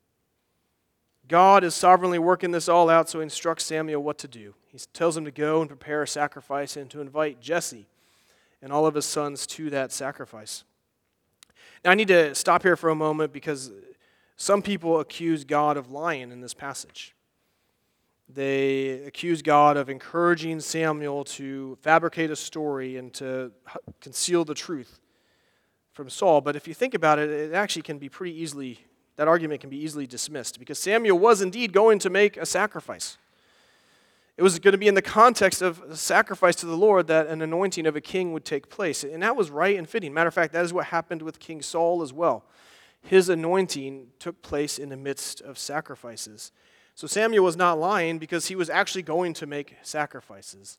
God 1.28 1.62
is 1.62 1.76
sovereignly 1.76 2.18
working 2.18 2.50
this 2.50 2.68
all 2.68 2.90
out, 2.90 3.08
so 3.08 3.20
he 3.20 3.22
instructs 3.22 3.64
Samuel 3.64 4.02
what 4.02 4.18
to 4.18 4.26
do. 4.26 4.54
He 4.66 4.78
tells 4.92 5.16
him 5.16 5.24
to 5.24 5.30
go 5.30 5.60
and 5.60 5.70
prepare 5.70 6.02
a 6.02 6.08
sacrifice 6.08 6.76
and 6.76 6.90
to 6.90 7.00
invite 7.00 7.40
Jesse 7.40 7.86
and 8.60 8.72
all 8.72 8.84
of 8.84 8.96
his 8.96 9.06
sons 9.06 9.46
to 9.46 9.70
that 9.70 9.92
sacrifice. 9.92 10.64
Now, 11.84 11.92
I 11.92 11.94
need 11.94 12.08
to 12.08 12.34
stop 12.34 12.64
here 12.64 12.76
for 12.76 12.90
a 12.90 12.96
moment 12.96 13.32
because 13.32 13.70
some 14.36 14.60
people 14.60 14.98
accuse 14.98 15.44
God 15.44 15.76
of 15.76 15.92
lying 15.92 16.32
in 16.32 16.40
this 16.40 16.54
passage. 16.54 17.14
They 18.34 19.02
accuse 19.06 19.42
God 19.42 19.76
of 19.76 19.90
encouraging 19.90 20.60
Samuel 20.60 21.24
to 21.24 21.76
fabricate 21.80 22.30
a 22.30 22.36
story 22.36 22.96
and 22.96 23.12
to 23.14 23.50
conceal 24.00 24.44
the 24.44 24.54
truth 24.54 25.00
from 25.92 26.08
Saul. 26.08 26.40
But 26.40 26.54
if 26.54 26.68
you 26.68 26.74
think 26.74 26.94
about 26.94 27.18
it, 27.18 27.28
it 27.28 27.52
actually 27.52 27.82
can 27.82 27.98
be 27.98 28.08
pretty 28.08 28.40
easily, 28.40 28.78
that 29.16 29.26
argument 29.26 29.60
can 29.60 29.70
be 29.70 29.78
easily 29.78 30.06
dismissed 30.06 30.60
because 30.60 30.78
Samuel 30.78 31.18
was 31.18 31.42
indeed 31.42 31.72
going 31.72 31.98
to 32.00 32.10
make 32.10 32.36
a 32.36 32.46
sacrifice. 32.46 33.18
It 34.36 34.42
was 34.42 34.58
going 34.60 34.72
to 34.72 34.78
be 34.78 34.88
in 34.88 34.94
the 34.94 35.02
context 35.02 35.60
of 35.60 35.82
a 35.82 35.96
sacrifice 35.96 36.54
to 36.56 36.66
the 36.66 36.76
Lord 36.76 37.08
that 37.08 37.26
an 37.26 37.42
anointing 37.42 37.84
of 37.84 37.96
a 37.96 38.00
king 38.00 38.32
would 38.32 38.44
take 38.44 38.70
place. 38.70 39.02
And 39.02 39.22
that 39.22 39.34
was 39.34 39.50
right 39.50 39.76
and 39.76 39.88
fitting. 39.88 40.14
Matter 40.14 40.28
of 40.28 40.34
fact, 40.34 40.52
that 40.52 40.64
is 40.64 40.72
what 40.72 40.86
happened 40.86 41.22
with 41.22 41.40
King 41.40 41.62
Saul 41.62 42.00
as 42.00 42.12
well. 42.12 42.44
His 43.02 43.28
anointing 43.28 44.08
took 44.18 44.40
place 44.40 44.78
in 44.78 44.88
the 44.88 44.96
midst 44.96 45.40
of 45.40 45.58
sacrifices. 45.58 46.52
So 47.00 47.06
Samuel 47.06 47.46
was 47.46 47.56
not 47.56 47.78
lying 47.78 48.18
because 48.18 48.48
he 48.48 48.54
was 48.54 48.68
actually 48.68 49.00
going 49.00 49.32
to 49.32 49.46
make 49.46 49.74
sacrifices. 49.80 50.76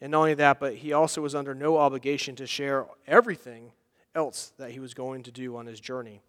And 0.00 0.10
not 0.10 0.18
only 0.18 0.34
that, 0.34 0.58
but 0.58 0.74
he 0.74 0.92
also 0.92 1.22
was 1.22 1.36
under 1.36 1.54
no 1.54 1.76
obligation 1.76 2.34
to 2.34 2.48
share 2.48 2.86
everything 3.06 3.70
else 4.16 4.52
that 4.58 4.72
he 4.72 4.80
was 4.80 4.92
going 4.92 5.22
to 5.22 5.30
do 5.30 5.56
on 5.56 5.66
his 5.66 5.78
journey. 5.78 6.20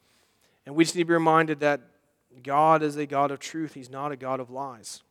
And 0.67 0.75
we 0.75 0.83
just 0.83 0.95
need 0.95 1.01
to 1.01 1.07
be 1.07 1.13
reminded 1.13 1.61
that 1.61 1.81
God 2.43 2.83
is 2.83 2.95
a 2.95 3.07
God 3.07 3.31
of 3.31 3.39
truth, 3.39 3.73
He's 3.73 3.89
not 3.89 4.11
a 4.11 4.15
God 4.15 4.39
of 4.39 4.51
lies. 4.51 5.01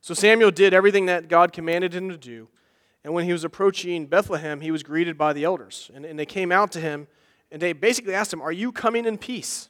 So 0.00 0.14
Samuel 0.14 0.50
did 0.50 0.72
everything 0.72 1.04
that 1.04 1.28
God 1.28 1.52
commanded 1.52 1.94
him 1.94 2.08
to 2.08 2.16
do. 2.16 2.48
And 3.04 3.12
when 3.12 3.26
he 3.26 3.32
was 3.32 3.44
approaching 3.44 4.06
Bethlehem, 4.06 4.62
he 4.62 4.70
was 4.70 4.82
greeted 4.82 5.18
by 5.18 5.34
the 5.34 5.44
elders. 5.44 5.90
And, 5.94 6.06
and 6.06 6.18
they 6.18 6.24
came 6.24 6.50
out 6.50 6.72
to 6.72 6.80
him 6.80 7.08
and 7.52 7.60
they 7.60 7.74
basically 7.74 8.14
asked 8.14 8.32
him, 8.32 8.40
Are 8.40 8.50
you 8.50 8.72
coming 8.72 9.04
in 9.04 9.18
peace? 9.18 9.68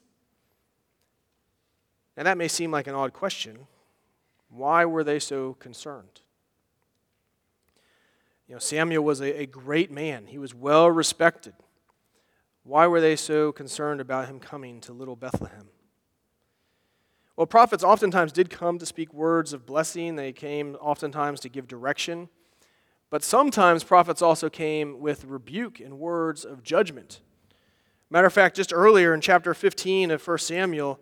Now, 2.17 2.23
that 2.25 2.39
may 2.39 2.49
seem 2.49 2.71
like 2.71 2.87
an 2.87 2.95
odd 2.95 3.13
question. 3.13 3.67
Why 4.49 4.85
were 4.85 5.03
they 5.03 5.19
so 5.19 5.55
concerned? 5.55 6.21
You 8.47 8.55
know, 8.55 8.59
Samuel 8.61 9.03
was 9.03 9.21
a, 9.21 9.43
a 9.43 9.47
great 9.47 9.91
man, 9.91 10.27
he 10.27 10.39
was 10.39 10.55
well 10.55 10.91
respected. 10.91 11.55
Why 12.63 12.87
were 12.87 13.01
they 13.01 13.17
so 13.17 13.53
concerned 13.53 14.01
about 14.01 14.27
him 14.27 14.41
coming 14.41 14.81
to 14.83 14.93
little 14.93 15.17
Bethlehem? 15.17 15.69
Well, 17.37 17.47
prophets 17.47 17.85
oftentimes 17.85 18.33
did 18.33 18.49
come 18.49 18.79
to 18.79 18.87
speak 18.87 19.13
words 19.13 19.53
of 19.53 19.67
blessing, 19.67 20.17
they 20.17 20.33
came 20.33 20.77
oftentimes 20.77 21.41
to 21.41 21.49
give 21.49 21.67
direction. 21.67 22.29
But 23.11 23.23
sometimes 23.23 23.85
prophets 23.85 24.23
also 24.23 24.49
came 24.49 25.01
with 25.01 25.25
rebuke 25.25 25.81
and 25.81 25.99
words 25.99 26.45
of 26.45 26.63
judgment. 26.63 27.21
Matter 28.09 28.27
of 28.27 28.33
fact, 28.33 28.57
just 28.57 28.73
earlier 28.73 29.13
in 29.13 29.21
chapter 29.21 29.53
15 29.53 30.11
of 30.11 30.27
1 30.27 30.39
Samuel, 30.39 31.01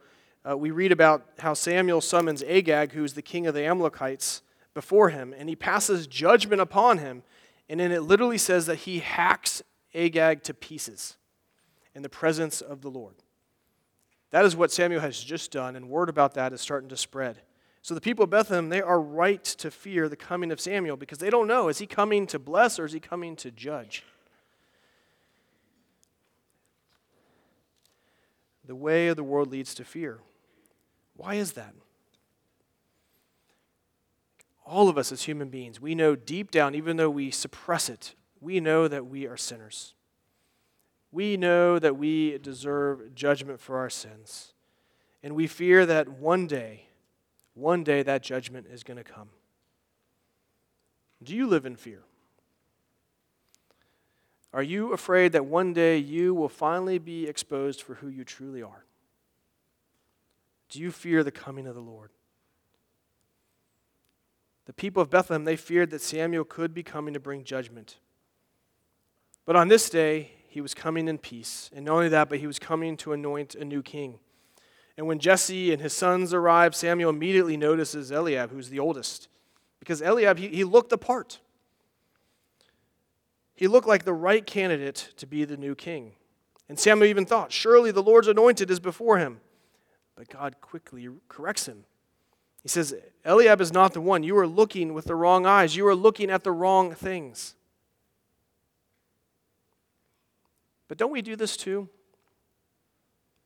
uh, 0.48 0.56
we 0.56 0.70
read 0.70 0.92
about 0.92 1.26
how 1.38 1.54
Samuel 1.54 2.00
summons 2.00 2.42
Agag, 2.42 2.92
who's 2.92 3.12
the 3.12 3.22
king 3.22 3.46
of 3.46 3.54
the 3.54 3.64
Amalekites, 3.64 4.42
before 4.74 5.10
him, 5.10 5.34
and 5.36 5.48
he 5.48 5.56
passes 5.56 6.06
judgment 6.06 6.60
upon 6.60 6.98
him. 6.98 7.22
And 7.68 7.78
then 7.78 7.92
it 7.92 8.02
literally 8.02 8.38
says 8.38 8.66
that 8.66 8.76
he 8.76 8.98
hacks 8.98 9.62
Agag 9.94 10.42
to 10.44 10.54
pieces 10.54 11.16
in 11.94 12.02
the 12.02 12.08
presence 12.08 12.60
of 12.60 12.80
the 12.80 12.90
Lord. 12.90 13.14
That 14.30 14.44
is 14.44 14.56
what 14.56 14.72
Samuel 14.72 15.00
has 15.00 15.22
just 15.22 15.52
done, 15.52 15.76
and 15.76 15.88
word 15.88 16.08
about 16.08 16.34
that 16.34 16.52
is 16.52 16.60
starting 16.60 16.88
to 16.88 16.96
spread. 16.96 17.42
So 17.82 17.94
the 17.94 18.00
people 18.00 18.24
of 18.24 18.30
Bethlehem, 18.30 18.68
they 18.68 18.80
are 18.80 19.00
right 19.00 19.42
to 19.44 19.70
fear 19.70 20.08
the 20.08 20.16
coming 20.16 20.52
of 20.52 20.60
Samuel 20.60 20.96
because 20.96 21.18
they 21.18 21.30
don't 21.30 21.48
know 21.48 21.68
is 21.68 21.78
he 21.78 21.86
coming 21.86 22.26
to 22.28 22.38
bless 22.38 22.78
or 22.78 22.84
is 22.84 22.92
he 22.92 23.00
coming 23.00 23.36
to 23.36 23.50
judge? 23.50 24.04
The 28.64 28.76
way 28.76 29.08
of 29.08 29.16
the 29.16 29.24
world 29.24 29.50
leads 29.50 29.74
to 29.74 29.84
fear. 29.84 30.20
Why 31.22 31.34
is 31.34 31.52
that? 31.52 31.74
All 34.66 34.88
of 34.88 34.96
us 34.96 35.12
as 35.12 35.22
human 35.22 35.48
beings, 35.48 35.80
we 35.80 35.94
know 35.94 36.16
deep 36.16 36.50
down, 36.50 36.74
even 36.74 36.96
though 36.96 37.10
we 37.10 37.30
suppress 37.30 37.88
it, 37.88 38.14
we 38.40 38.60
know 38.60 38.88
that 38.88 39.06
we 39.06 39.26
are 39.26 39.36
sinners 39.36 39.94
we 41.12 41.36
know 41.36 41.78
that 41.78 41.96
we 41.96 42.38
deserve 42.38 43.14
judgment 43.14 43.60
for 43.60 43.76
our 43.76 43.90
sins. 43.90 44.54
And 45.22 45.36
we 45.36 45.46
fear 45.46 45.86
that 45.86 46.08
one 46.08 46.46
day, 46.46 46.86
one 47.54 47.84
day 47.84 48.02
that 48.02 48.22
judgment 48.22 48.66
is 48.66 48.82
going 48.82 48.96
to 48.96 49.04
come. 49.04 49.28
Do 51.22 51.36
you 51.36 51.46
live 51.46 51.66
in 51.66 51.76
fear? 51.76 52.00
Are 54.54 54.62
you 54.62 54.92
afraid 54.92 55.32
that 55.32 55.46
one 55.46 55.72
day 55.72 55.98
you 55.98 56.34
will 56.34 56.48
finally 56.48 56.98
be 56.98 57.28
exposed 57.28 57.82
for 57.82 57.94
who 57.94 58.08
you 58.08 58.24
truly 58.24 58.62
are? 58.62 58.84
Do 60.72 60.80
you 60.80 60.90
fear 60.90 61.22
the 61.22 61.30
coming 61.30 61.66
of 61.66 61.74
the 61.74 61.82
Lord? 61.82 62.08
The 64.64 64.72
people 64.72 65.02
of 65.02 65.10
Bethlehem, 65.10 65.44
they 65.44 65.54
feared 65.54 65.90
that 65.90 66.00
Samuel 66.00 66.44
could 66.44 66.72
be 66.72 66.82
coming 66.82 67.12
to 67.12 67.20
bring 67.20 67.44
judgment. 67.44 67.98
But 69.44 69.54
on 69.54 69.68
this 69.68 69.90
day, 69.90 70.30
he 70.48 70.62
was 70.62 70.72
coming 70.72 71.08
in 71.08 71.18
peace. 71.18 71.68
And 71.74 71.84
not 71.84 71.96
only 71.96 72.08
that, 72.08 72.30
but 72.30 72.38
he 72.38 72.46
was 72.46 72.58
coming 72.58 72.96
to 72.98 73.12
anoint 73.12 73.54
a 73.54 73.66
new 73.66 73.82
king. 73.82 74.18
And 74.96 75.06
when 75.06 75.18
Jesse 75.18 75.74
and 75.74 75.82
his 75.82 75.92
sons 75.92 76.32
arrived, 76.32 76.74
Samuel 76.74 77.10
immediately 77.10 77.58
notices 77.58 78.10
Eliab, 78.10 78.50
who's 78.50 78.70
the 78.70 78.78
oldest. 78.78 79.28
Because 79.78 80.00
Eliab, 80.00 80.38
he, 80.38 80.48
he 80.48 80.64
looked 80.64 80.88
the 80.88 80.96
part. 80.96 81.38
He 83.54 83.68
looked 83.68 83.88
like 83.88 84.06
the 84.06 84.14
right 84.14 84.46
candidate 84.46 85.12
to 85.18 85.26
be 85.26 85.44
the 85.44 85.58
new 85.58 85.74
king. 85.74 86.12
And 86.66 86.78
Samuel 86.78 87.10
even 87.10 87.26
thought, 87.26 87.52
surely 87.52 87.90
the 87.90 88.02
Lord's 88.02 88.28
anointed 88.28 88.70
is 88.70 88.80
before 88.80 89.18
him. 89.18 89.42
But 90.16 90.28
God 90.28 90.56
quickly 90.60 91.08
corrects 91.28 91.66
him. 91.66 91.84
He 92.62 92.68
says, 92.68 92.94
Eliab 93.24 93.60
is 93.60 93.72
not 93.72 93.92
the 93.92 94.00
one. 94.00 94.22
You 94.22 94.36
are 94.38 94.46
looking 94.46 94.94
with 94.94 95.06
the 95.06 95.16
wrong 95.16 95.46
eyes. 95.46 95.74
You 95.74 95.86
are 95.88 95.94
looking 95.94 96.30
at 96.30 96.44
the 96.44 96.52
wrong 96.52 96.94
things. 96.94 97.54
But 100.86 100.98
don't 100.98 101.10
we 101.10 101.22
do 101.22 101.34
this 101.34 101.56
too? 101.56 101.88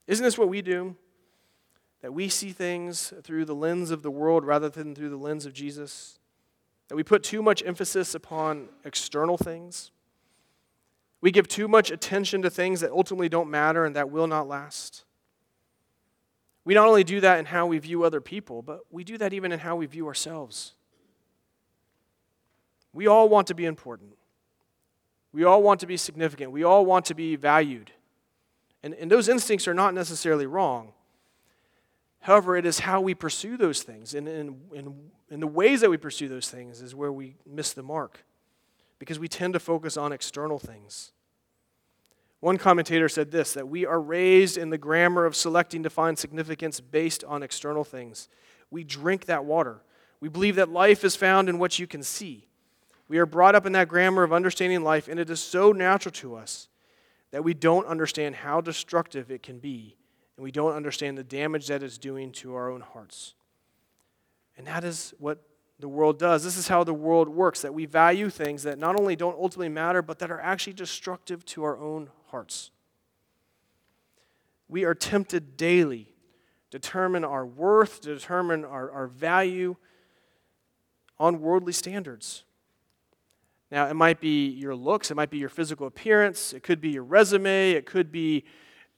Isn't 0.06 0.25
this 0.25 0.37
what 0.37 0.49
we 0.49 0.61
do? 0.61 0.96
That 2.02 2.12
we 2.12 2.28
see 2.28 2.50
things 2.50 3.12
through 3.23 3.46
the 3.46 3.54
lens 3.54 3.90
of 3.90 4.02
the 4.02 4.11
world 4.11 4.44
rather 4.44 4.68
than 4.68 4.94
through 4.94 5.08
the 5.08 5.16
lens 5.16 5.46
of 5.46 5.54
Jesus? 5.54 6.18
That 6.88 6.96
we 6.96 7.02
put 7.02 7.23
too 7.23 7.42
much 7.42 7.62
emphasis 7.64 8.14
upon 8.14 8.68
external 8.85 9.38
things? 9.38 9.92
We 11.23 11.30
give 11.30 11.49
too 11.49 11.68
much 11.68 11.90
attention 11.90 12.42
to 12.42 12.50
things 12.50 12.80
that 12.80 12.90
ultimately 12.90 13.30
don't 13.30 13.50
matter 13.50 13.87
and 13.87 13.96
that 13.96 14.11
will 14.11 14.26
not 14.26 14.46
last? 14.46 15.05
We 16.66 16.75
not 16.75 16.88
only 16.88 17.04
do 17.04 17.20
that 17.20 17.38
in 17.38 17.44
how 17.44 17.66
we 17.66 17.78
view 17.78 18.02
other 18.02 18.20
people, 18.20 18.61
but 18.61 18.80
we 18.90 19.04
do 19.04 19.16
that 19.18 19.32
even 19.32 19.52
in 19.52 19.61
how 19.61 19.76
we 19.76 19.87
view 19.87 20.08
ourselves. 20.08 20.73
We 22.92 23.06
all 23.06 23.28
want 23.28 23.46
to 23.46 23.54
be 23.54 23.64
important. 23.64 24.16
We 25.32 25.44
all 25.44 25.62
want 25.62 25.78
to 25.80 25.87
be 25.87 25.96
significant. 25.96 26.50
We 26.50 26.64
all 26.64 26.85
want 26.85 27.04
to 27.04 27.14
be 27.14 27.37
valued. 27.37 27.92
And, 28.82 28.94
and 28.94 29.08
those 29.08 29.28
instincts 29.28 29.68
are 29.68 29.75
not 29.75 29.94
necessarily 29.94 30.46
wrong. 30.46 30.92
However, 32.18 32.56
it 32.56 32.66
is 32.66 32.80
how 32.80 33.00
we 33.00 33.14
pursue 33.14 33.56
those 33.56 33.85
things. 33.85 34.14
And 34.14 34.26
in, 34.26 34.56
in 35.30 35.38
the 35.38 35.46
ways 35.46 35.82
that 35.82 35.90
we 35.90 35.96
pursue 35.96 36.28
those 36.28 36.50
things 36.50 36.82
is 36.82 36.96
where 36.96 37.12
we 37.12 37.37
miss 37.46 37.75
the 37.75 37.85
mark 37.85 38.25
because 38.99 39.20
we 39.20 39.28
tend 39.28 39.52
to 39.52 39.61
focus 39.61 39.96
on 39.96 40.11
external 40.11 40.58
things. 40.58 41.12
One 42.40 42.59
commentator 42.59 43.09
said 43.09 43.31
this 43.31 43.55
that 43.55 43.69
we 43.69 43.87
are 43.87 44.00
raised 44.00 44.59
in 44.59 44.71
the 44.71 44.78
grammar 44.78 45.25
of 45.25 45.37
selecting 45.37 45.83
to 45.83 45.90
find 45.90 46.19
significance 46.19 46.81
based 46.81 47.25
on 47.25 47.43
external 47.43 47.85
things. 47.85 48.28
We 48.71 48.85
drink 48.85 49.26
that 49.26 49.45
water. 49.45 49.83
We 50.21 50.28
believe 50.28 50.57
that 50.57 50.71
life 50.71 51.05
is 51.05 51.16
found 51.16 51.49
in 51.49 51.59
what 51.59 51.78
you 51.78 51.87
can 51.87 52.02
see. 52.02 52.49
We 53.09 53.19
are 53.19 53.26
brought 53.26 53.55
up 53.55 53.66
in 53.66 53.73
that 53.73 53.88
grammar 53.88 54.23
of 54.23 54.33
understanding 54.33 54.83
life, 54.83 55.09
and 55.09 55.21
it 55.21 55.31
is 55.31 55.40
so 55.40 55.73
natural 55.73 56.12
to 56.14 56.35
us 56.35 56.69
that 57.31 57.45
we 57.45 57.55
don't 57.55 57.87
understand 57.87 58.35
how 58.37 58.61
destructive 58.61 59.31
it 59.31 59.43
can 59.43 59.59
be, 59.59 59.97
and 60.37 60.45
we 60.45 60.50
don't 60.50 60.75
understand 60.75 61.16
the 61.16 61.25
damage 61.25 61.69
that 61.69 61.83
it's 61.83 61.99
doing 61.99 62.33
to 62.33 62.55
our 62.55 62.71
own 62.71 62.81
hearts. 62.81 63.35
And 64.57 64.66
that 64.66 64.85
is 64.85 65.14
what 65.19 65.43
the 65.78 65.88
world 65.88 66.18
does. 66.18 66.42
This 66.42 66.56
is 66.56 66.68
how 66.68 66.85
the 66.85 66.95
world 66.95 67.28
works 67.28 67.62
that 67.62 67.75
we 67.75 67.85
value 67.85 68.30
things 68.30 68.62
that 68.62 68.78
not 68.78 68.99
only 68.99 69.14
don't 69.14 69.37
ultimately 69.38 69.68
matter, 69.68 70.00
but 70.00 70.18
that 70.21 70.30
are 70.30 70.40
actually 70.40 70.73
destructive 70.73 71.45
to 71.47 71.64
our 71.64 71.78
own 71.78 72.11
hearts. 72.28 72.71
We 74.68 74.85
are 74.85 74.95
tempted 74.95 75.56
daily 75.56 76.14
to 76.71 76.78
determine 76.78 77.25
our 77.25 77.47
worth, 77.47 78.00
to 78.02 78.14
determine 78.14 78.64
our, 78.64 78.90
our 78.90 79.06
value 79.06 79.76
on 81.18 81.40
worldly 81.40 81.73
standards. 81.73 82.45
Now, 83.71 83.88
it 83.88 83.95
might 83.95 84.21
be 84.21 84.49
your 84.49 84.75
looks, 84.75 85.11
it 85.11 85.14
might 85.14 85.30
be 85.30 85.38
your 85.38 85.49
physical 85.49 85.87
appearance, 85.87 86.52
it 86.52 86.62
could 86.62 86.80
be 86.80 86.90
your 86.90 87.02
resume, 87.02 87.73
it 87.73 87.85
could 87.85 88.12
be 88.12 88.45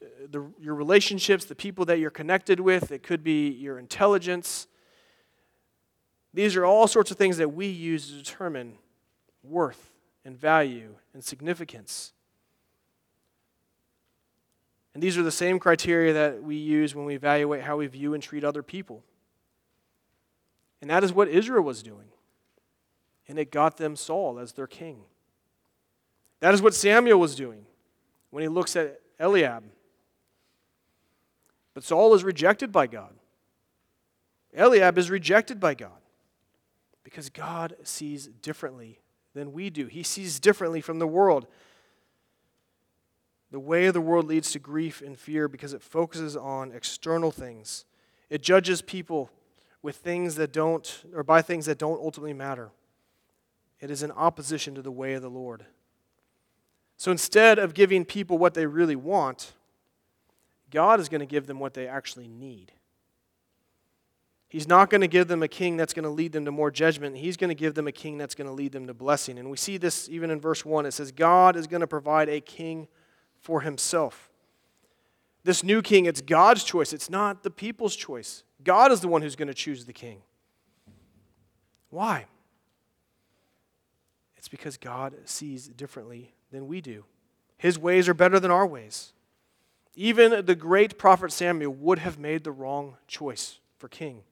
uh, 0.02 0.06
the, 0.30 0.44
your 0.60 0.74
relationships, 0.74 1.46
the 1.46 1.54
people 1.54 1.84
that 1.86 1.98
you're 1.98 2.10
connected 2.10 2.60
with, 2.60 2.92
it 2.92 3.02
could 3.02 3.24
be 3.24 3.48
your 3.50 3.78
intelligence. 3.78 4.66
These 6.34 6.56
are 6.56 6.64
all 6.64 6.86
sorts 6.86 7.10
of 7.10 7.16
things 7.16 7.38
that 7.38 7.54
we 7.54 7.66
use 7.66 8.08
to 8.08 8.16
determine 8.16 8.74
worth 9.42 9.90
and 10.24 10.38
value 10.38 10.94
and 11.14 11.24
significance. 11.24 12.12
And 14.94 15.02
these 15.02 15.16
are 15.16 15.22
the 15.22 15.30
same 15.30 15.58
criteria 15.58 16.12
that 16.12 16.42
we 16.42 16.56
use 16.56 16.94
when 16.94 17.06
we 17.06 17.14
evaluate 17.14 17.62
how 17.62 17.76
we 17.76 17.86
view 17.86 18.14
and 18.14 18.22
treat 18.22 18.44
other 18.44 18.62
people. 18.62 19.02
And 20.80 20.90
that 20.90 21.02
is 21.02 21.12
what 21.12 21.28
Israel 21.28 21.62
was 21.62 21.82
doing. 21.82 22.08
And 23.26 23.38
it 23.38 23.50
got 23.50 23.76
them 23.76 23.96
Saul 23.96 24.38
as 24.38 24.52
their 24.52 24.66
king. 24.66 25.02
That 26.40 26.54
is 26.54 26.62
what 26.62 26.74
Samuel 26.74 27.18
was 27.18 27.34
doing 27.34 27.64
when 28.30 28.42
he 28.42 28.48
looks 28.48 28.76
at 28.76 29.00
Eliab. 29.18 29.64
But 31.74 31.84
Saul 31.84 32.14
is 32.14 32.24
rejected 32.24 32.72
by 32.72 32.86
God. 32.86 33.12
Eliab 34.56 34.98
is 34.98 35.10
rejected 35.10 35.60
by 35.60 35.74
God 35.74 35.90
because 37.08 37.30
God 37.30 37.74
sees 37.84 38.26
differently 38.26 39.00
than 39.32 39.54
we 39.54 39.70
do. 39.70 39.86
He 39.86 40.02
sees 40.02 40.38
differently 40.38 40.82
from 40.82 40.98
the 40.98 41.06
world. 41.06 41.46
The 43.50 43.58
way 43.58 43.86
of 43.86 43.94
the 43.94 44.00
world 44.02 44.26
leads 44.26 44.52
to 44.52 44.58
grief 44.58 45.00
and 45.00 45.18
fear 45.18 45.48
because 45.48 45.72
it 45.72 45.82
focuses 45.82 46.36
on 46.36 46.70
external 46.70 47.30
things. 47.30 47.86
It 48.28 48.42
judges 48.42 48.82
people 48.82 49.30
with 49.80 49.96
things 49.96 50.34
that 50.34 50.52
don't, 50.52 51.02
or 51.14 51.22
by 51.22 51.40
things 51.40 51.64
that 51.64 51.78
don't 51.78 51.98
ultimately 51.98 52.34
matter. 52.34 52.72
It 53.80 53.90
is 53.90 54.02
in 54.02 54.10
opposition 54.10 54.74
to 54.74 54.82
the 54.82 54.92
way 54.92 55.14
of 55.14 55.22
the 55.22 55.30
Lord. 55.30 55.64
So 56.98 57.10
instead 57.10 57.58
of 57.58 57.72
giving 57.72 58.04
people 58.04 58.36
what 58.36 58.52
they 58.52 58.66
really 58.66 58.96
want, 58.96 59.54
God 60.70 61.00
is 61.00 61.08
going 61.08 61.20
to 61.20 61.26
give 61.26 61.46
them 61.46 61.58
what 61.58 61.72
they 61.72 61.88
actually 61.88 62.28
need. 62.28 62.70
He's 64.48 64.66
not 64.66 64.88
going 64.88 65.02
to 65.02 65.08
give 65.08 65.28
them 65.28 65.42
a 65.42 65.48
king 65.48 65.76
that's 65.76 65.92
going 65.92 66.04
to 66.04 66.10
lead 66.10 66.32
them 66.32 66.46
to 66.46 66.50
more 66.50 66.70
judgment. 66.70 67.16
He's 67.16 67.36
going 67.36 67.48
to 67.48 67.54
give 67.54 67.74
them 67.74 67.86
a 67.86 67.92
king 67.92 68.16
that's 68.16 68.34
going 68.34 68.46
to 68.46 68.52
lead 68.52 68.72
them 68.72 68.86
to 68.86 68.94
blessing. 68.94 69.38
And 69.38 69.50
we 69.50 69.58
see 69.58 69.76
this 69.76 70.08
even 70.08 70.30
in 70.30 70.40
verse 70.40 70.64
1. 70.64 70.86
It 70.86 70.92
says, 70.92 71.12
God 71.12 71.54
is 71.54 71.66
going 71.66 71.82
to 71.82 71.86
provide 71.86 72.30
a 72.30 72.40
king 72.40 72.88
for 73.40 73.60
himself. 73.60 74.30
This 75.44 75.62
new 75.62 75.82
king, 75.82 76.06
it's 76.06 76.22
God's 76.22 76.64
choice, 76.64 76.92
it's 76.92 77.10
not 77.10 77.42
the 77.42 77.50
people's 77.50 77.94
choice. 77.94 78.42
God 78.64 78.90
is 78.90 79.00
the 79.00 79.08
one 79.08 79.22
who's 79.22 79.36
going 79.36 79.48
to 79.48 79.54
choose 79.54 79.84
the 79.84 79.92
king. 79.92 80.22
Why? 81.90 82.26
It's 84.36 84.48
because 84.48 84.76
God 84.76 85.14
sees 85.24 85.68
differently 85.68 86.34
than 86.50 86.66
we 86.66 86.80
do. 86.80 87.04
His 87.58 87.78
ways 87.78 88.08
are 88.08 88.14
better 88.14 88.40
than 88.40 88.50
our 88.50 88.66
ways. 88.66 89.12
Even 89.94 90.44
the 90.46 90.54
great 90.54 90.96
prophet 90.96 91.32
Samuel 91.32 91.74
would 91.74 91.98
have 91.98 92.18
made 92.18 92.44
the 92.44 92.52
wrong 92.52 92.96
choice 93.08 93.58
for 93.78 93.88
king. 93.88 94.22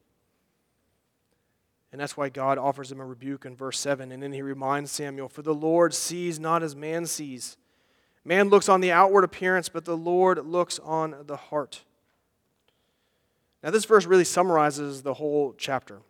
And 1.91 2.01
that's 2.01 2.17
why 2.17 2.29
God 2.29 2.57
offers 2.57 2.91
him 2.91 2.99
a 2.99 3.05
rebuke 3.05 3.45
in 3.45 3.55
verse 3.55 3.79
7. 3.79 4.11
And 4.11 4.21
then 4.21 4.33
he 4.33 4.41
reminds 4.41 4.91
Samuel, 4.91 5.29
For 5.29 5.41
the 5.41 5.53
Lord 5.53 5.93
sees 5.93 6.39
not 6.39 6.63
as 6.63 6.75
man 6.75 7.05
sees. 7.05 7.57
Man 8.25 8.49
looks 8.49 8.67
on 8.67 8.81
the 8.81 8.91
outward 8.91 9.23
appearance, 9.23 9.69
but 9.69 9.85
the 9.85 9.95
Lord 9.95 10.45
looks 10.45 10.79
on 10.79 11.15
the 11.25 11.37
heart. 11.37 11.83
Now, 13.63 13.71
this 13.71 13.85
verse 13.85 14.05
really 14.05 14.25
summarizes 14.25 15.01
the 15.01 15.13
whole 15.13 15.55
chapter 15.57 16.01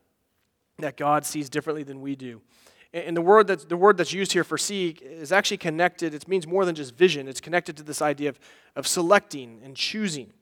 that 0.79 0.98
God 0.98 1.25
sees 1.25 1.50
differently 1.50 1.84
than 1.84 2.01
we 2.01 2.15
do. 2.15 2.41
And 2.93 3.15
the 3.15 3.22
word, 3.22 3.48
that's, 3.48 3.65
the 3.65 3.77
word 3.77 3.98
that's 3.98 4.13
used 4.13 4.31
here 4.31 4.43
for 4.43 4.57
see 4.57 4.89
is 5.01 5.31
actually 5.31 5.57
connected, 5.57 6.13
it 6.13 6.27
means 6.27 6.48
more 6.48 6.65
than 6.65 6.74
just 6.74 6.96
vision. 6.96 7.27
It's 7.27 7.41
connected 7.41 7.77
to 7.77 7.84
this 7.84 8.01
idea 8.01 8.29
of, 8.29 8.39
of 8.75 8.88
selecting 8.88 9.60
and 9.63 9.75
choosing. 9.75 10.34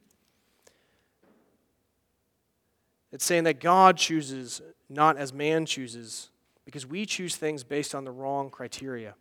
It's 3.15 3.23
saying 3.23 3.45
that 3.45 3.61
God 3.61 3.95
chooses 3.95 4.61
not 4.89 5.15
as 5.15 5.31
man 5.31 5.65
chooses, 5.65 6.31
because 6.65 6.85
we 6.85 7.05
choose 7.05 7.37
things 7.37 7.63
based 7.63 7.95
on 7.95 8.03
the 8.03 8.11
wrong 8.11 8.49
criteria. 8.49 9.15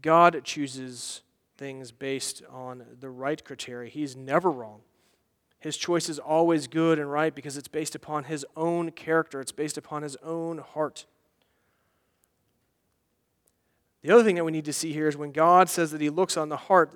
God 0.00 0.40
chooses 0.44 1.22
things 1.58 1.90
based 1.90 2.44
on 2.48 2.84
the 3.00 3.10
right 3.10 3.44
criteria. 3.44 3.90
He's 3.90 4.14
never 4.14 4.52
wrong. 4.52 4.82
His 5.58 5.76
choice 5.76 6.08
is 6.08 6.20
always 6.20 6.68
good 6.68 7.00
and 7.00 7.10
right 7.10 7.34
because 7.34 7.56
it's 7.56 7.66
based 7.66 7.96
upon 7.96 8.22
his 8.22 8.46
own 8.56 8.92
character, 8.92 9.40
it's 9.40 9.50
based 9.50 9.76
upon 9.76 10.04
his 10.04 10.14
own 10.22 10.58
heart. 10.58 11.06
The 14.02 14.12
other 14.12 14.22
thing 14.22 14.36
that 14.36 14.44
we 14.44 14.52
need 14.52 14.66
to 14.66 14.72
see 14.72 14.92
here 14.92 15.08
is 15.08 15.16
when 15.16 15.32
God 15.32 15.68
says 15.68 15.90
that 15.90 16.00
he 16.00 16.08
looks 16.08 16.36
on 16.36 16.50
the 16.50 16.56
heart, 16.56 16.92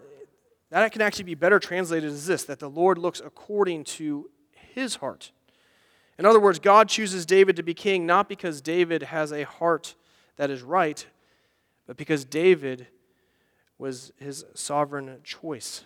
that 0.71 0.93
can 0.93 1.03
actually 1.03 1.25
be 1.25 1.35
better 1.35 1.59
translated 1.59 2.13
as 2.13 2.29
this 2.29 2.45
that 2.45 2.61
the 2.61 2.71
Lord 2.71 2.97
looks 2.97 3.19
according 3.19 3.83
to 3.83 4.31
his 4.53 4.95
heart. 4.95 5.33
In 6.21 6.27
other 6.27 6.39
words, 6.39 6.59
God 6.59 6.91
chooses 6.91 7.25
David 7.25 7.57
to 7.57 7.63
be 7.63 7.73
king 7.73 8.05
not 8.05 8.29
because 8.29 8.61
David 8.61 9.05
has 9.05 9.33
a 9.33 9.45
heart 9.45 9.95
that 10.37 10.51
is 10.51 10.61
right, 10.61 11.07
but 11.87 11.97
because 11.97 12.27
David 12.27 12.89
was 13.79 14.13
his 14.19 14.45
sovereign 14.53 15.21
choice. 15.25 15.85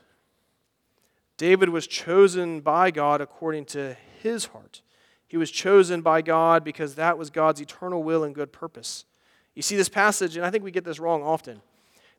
David 1.36 1.68
was 1.68 1.86
chosen 1.86 2.62
by 2.62 2.90
God 2.90 3.20
according 3.20 3.66
to 3.66 3.96
his 4.24 4.46
heart. 4.46 4.82
He 5.28 5.36
was 5.36 5.52
chosen 5.52 6.00
by 6.00 6.20
God 6.20 6.64
because 6.64 6.96
that 6.96 7.16
was 7.16 7.30
God's 7.30 7.60
eternal 7.60 8.02
will 8.02 8.24
and 8.24 8.34
good 8.34 8.52
purpose. 8.52 9.04
You 9.54 9.62
see, 9.62 9.76
this 9.76 9.88
passage, 9.88 10.36
and 10.36 10.44
I 10.44 10.50
think 10.50 10.64
we 10.64 10.72
get 10.72 10.84
this 10.84 10.98
wrong 10.98 11.22
often. 11.22 11.62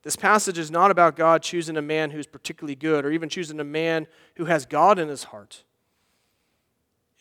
This 0.04 0.16
passage 0.16 0.58
is 0.58 0.72
not 0.72 0.90
about 0.90 1.18
God 1.18 1.44
choosing 1.44 1.76
a 1.76 1.82
man 1.82 2.12
who's 2.12 2.28
particularly 2.28 2.76
good 2.76 3.04
or 3.04 3.12
even 3.12 3.28
choosing 3.28 3.60
a 3.60 3.66
man 3.66 4.08
who 4.38 4.46
has 4.46 4.66
God 4.66 5.00
in 5.00 5.10
his 5.10 5.26
heart. 5.26 5.66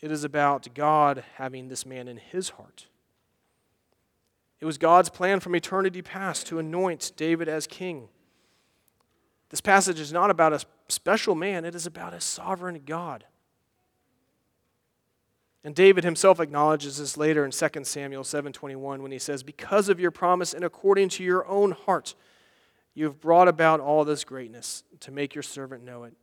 It 0.05 0.11
is 0.11 0.23
about 0.23 0.71
God 0.75 1.23
having 1.37 1.67
this 1.67 1.83
man 1.83 2.07
in 2.07 2.17
his 2.17 2.49
heart. 2.49 2.85
It 4.59 4.65
was 4.65 4.77
God's 4.77 5.09
plan 5.09 5.39
from 5.39 5.55
eternity 5.55 6.03
past 6.03 6.45
to 6.45 6.59
anoint 6.59 7.13
David 7.15 7.49
as 7.49 7.65
king. 7.65 8.09
This 9.49 9.61
passage 9.61 9.99
is 9.99 10.13
not 10.13 10.29
about 10.29 10.53
a 10.53 10.61
special 10.89 11.33
man, 11.33 11.65
it 11.65 11.73
is 11.73 11.87
about 11.87 12.13
a 12.13 12.21
sovereign 12.21 12.83
God. 12.85 13.25
And 15.63 15.73
David 15.73 16.03
himself 16.03 16.39
acknowledges 16.39 16.99
this 16.99 17.17
later 17.17 17.43
in 17.43 17.51
2 17.51 17.87
Samuel 17.87 18.23
7:21 18.23 19.01
when 19.01 19.11
he 19.11 19.17
says, 19.17 19.41
"Because 19.41 19.89
of 19.89 19.99
your 19.99 20.11
promise 20.11 20.53
and 20.53 20.63
according 20.63 21.09
to 21.09 21.23
your 21.23 21.47
own 21.47 21.71
heart, 21.71 22.13
you 22.93 23.05
have 23.05 23.19
brought 23.19 23.47
about 23.47 23.79
all 23.79 24.05
this 24.05 24.23
greatness 24.23 24.83
to 24.99 25.09
make 25.09 25.33
your 25.33 25.41
servant 25.41 25.83
know 25.83 26.03
it." 26.03 26.13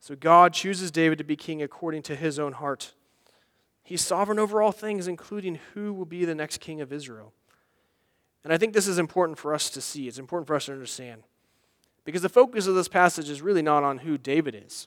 So 0.00 0.14
God 0.14 0.52
chooses 0.52 0.90
David 0.90 1.18
to 1.18 1.24
be 1.24 1.36
king 1.36 1.62
according 1.62 2.02
to 2.02 2.16
his 2.16 2.38
own 2.38 2.52
heart. 2.52 2.94
He's 3.82 4.02
sovereign 4.02 4.38
over 4.38 4.60
all 4.60 4.72
things, 4.72 5.08
including 5.08 5.58
who 5.74 5.92
will 5.92 6.04
be 6.04 6.24
the 6.24 6.34
next 6.34 6.58
king 6.58 6.80
of 6.80 6.92
Israel. 6.92 7.32
And 8.44 8.52
I 8.52 8.58
think 8.58 8.74
this 8.74 8.86
is 8.86 8.98
important 8.98 9.38
for 9.38 9.54
us 9.54 9.70
to 9.70 9.80
see. 9.80 10.06
It's 10.08 10.18
important 10.18 10.46
for 10.46 10.54
us 10.54 10.66
to 10.66 10.72
understand. 10.72 11.22
Because 12.04 12.22
the 12.22 12.28
focus 12.28 12.66
of 12.66 12.74
this 12.76 12.88
passage 12.88 13.28
is 13.28 13.42
really 13.42 13.62
not 13.62 13.82
on 13.82 13.98
who 13.98 14.16
David 14.16 14.60
is, 14.64 14.86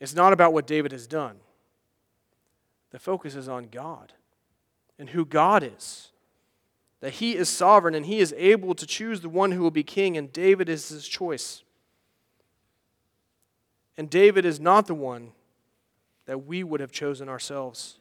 it's 0.00 0.14
not 0.14 0.32
about 0.32 0.52
what 0.52 0.66
David 0.66 0.92
has 0.92 1.06
done. 1.06 1.36
The 2.90 2.98
focus 2.98 3.34
is 3.34 3.48
on 3.48 3.68
God 3.68 4.12
and 4.98 5.10
who 5.10 5.24
God 5.24 5.62
is. 5.62 6.10
That 7.00 7.14
he 7.14 7.36
is 7.36 7.48
sovereign 7.48 7.94
and 7.94 8.06
he 8.06 8.18
is 8.18 8.34
able 8.36 8.74
to 8.74 8.86
choose 8.86 9.20
the 9.20 9.28
one 9.28 9.52
who 9.52 9.62
will 9.62 9.70
be 9.70 9.82
king, 9.82 10.16
and 10.16 10.32
David 10.32 10.68
is 10.68 10.88
his 10.88 11.06
choice. 11.06 11.62
And 13.96 14.10
David 14.10 14.44
is 14.44 14.60
not 14.60 14.86
the 14.86 14.94
one 14.94 15.32
that 16.26 16.46
we 16.46 16.62
would 16.62 16.80
have 16.80 16.92
chosen 16.92 17.28
ourselves. 17.28 17.98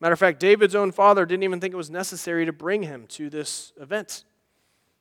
Matter 0.00 0.12
of 0.12 0.18
fact, 0.18 0.40
David's 0.40 0.74
own 0.74 0.92
father 0.92 1.26
didn't 1.26 1.42
even 1.42 1.60
think 1.60 1.74
it 1.74 1.78
was 1.78 1.90
necessary 1.90 2.44
to 2.46 2.52
bring 2.52 2.82
him 2.82 3.06
to 3.08 3.28
this 3.30 3.72
event. 3.80 4.24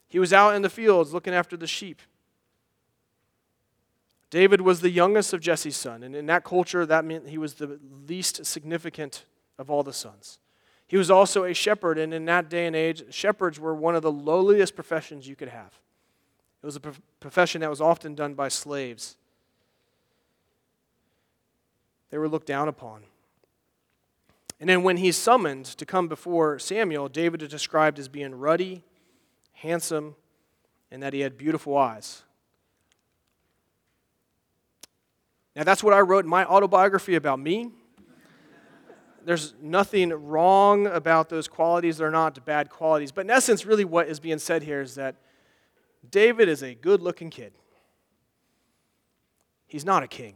He 0.08 0.20
was 0.20 0.34
out 0.34 0.56
in 0.56 0.62
the 0.62 0.70
fields 0.70 1.14
looking 1.14 1.34
after 1.34 1.58
the 1.58 1.68
sheep. 1.68 2.02
David 4.30 4.62
was 4.62 4.82
the 4.82 4.90
youngest 4.90 5.34
of 5.34 5.40
Jesse's 5.40 5.78
son, 5.78 6.04
and 6.04 6.16
in 6.16 6.26
that 6.26 6.44
culture, 6.44 6.86
that 6.86 7.06
meant 7.06 7.30
he 7.30 7.38
was 7.38 7.56
the 7.56 7.80
least 8.08 8.46
significant 8.46 9.26
of 9.58 9.70
all 9.70 9.84
the 9.84 9.94
sons. 9.94 10.40
He 10.88 10.98
was 10.98 11.10
also 11.10 11.44
a 11.44 11.54
shepherd, 11.54 11.98
and 11.98 12.14
in 12.14 12.26
that 12.26 12.50
day 12.50 12.68
and 12.68 12.76
age, 12.76 13.04
shepherds 13.14 13.60
were 13.60 13.74
one 13.74 13.96
of 13.96 14.02
the 14.02 14.12
lowliest 14.12 14.76
professions 14.76 15.28
you 15.28 15.36
could 15.36 15.50
have. 15.50 15.80
It 16.62 16.66
was 16.66 16.76
a 16.76 16.82
profession 17.20 17.62
that 17.62 17.70
was 17.70 17.82
often 17.82 18.16
done 18.16 18.34
by 18.34 18.48
slaves. 18.48 19.18
They 22.10 22.18
were 22.18 22.30
looked 22.30 22.48
down 22.48 22.68
upon. 22.68 23.04
And 24.60 24.70
then 24.70 24.84
when 24.84 24.98
he's 24.98 25.18
summoned 25.18 25.66
to 25.66 25.86
come 25.86 26.08
before 26.08 26.60
Samuel, 26.60 27.10
David 27.10 27.42
is 27.42 27.50
described 27.50 28.00
as 28.00 28.08
being 28.08 28.34
ruddy, 28.36 28.84
handsome, 29.54 30.16
and 30.92 31.04
that 31.04 31.14
he 31.14 31.20
had 31.20 31.38
beautiful 31.38 31.78
eyes. 31.78 32.24
Now, 35.56 35.64
that's 35.64 35.84
what 35.84 35.94
I 35.94 36.02
wrote 36.02 36.26
in 36.26 36.30
my 36.30 36.46
autobiography 36.46 37.16
about 37.16 37.40
me. 37.40 37.72
There's 39.24 39.56
nothing 39.60 40.10
wrong 40.10 40.86
about 40.86 41.30
those 41.30 41.48
qualities. 41.48 41.98
They're 41.98 42.12
not 42.12 42.46
bad 42.46 42.70
qualities. 42.70 43.12
But 43.12 43.22
in 43.22 43.32
essence, 43.32 43.66
really, 43.66 43.86
what 43.86 44.08
is 44.08 44.20
being 44.20 44.38
said 44.38 44.64
here 44.64 44.82
is 44.82 44.96
that 44.96 45.16
David 46.10 46.48
is 46.48 46.62
a 46.62 46.76
good 46.76 47.02
looking 47.02 47.30
kid. 47.30 47.54
he's 49.66 49.84
not 49.84 50.04
a 50.04 50.08
king. 50.08 50.36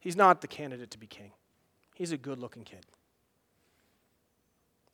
He's 0.00 0.16
not 0.16 0.40
the 0.40 0.48
candidate 0.48 0.90
to 0.92 0.98
be 0.98 1.06
king. 1.06 1.32
He's 1.94 2.12
a 2.12 2.16
good 2.16 2.38
looking 2.38 2.64
kid. 2.64 2.86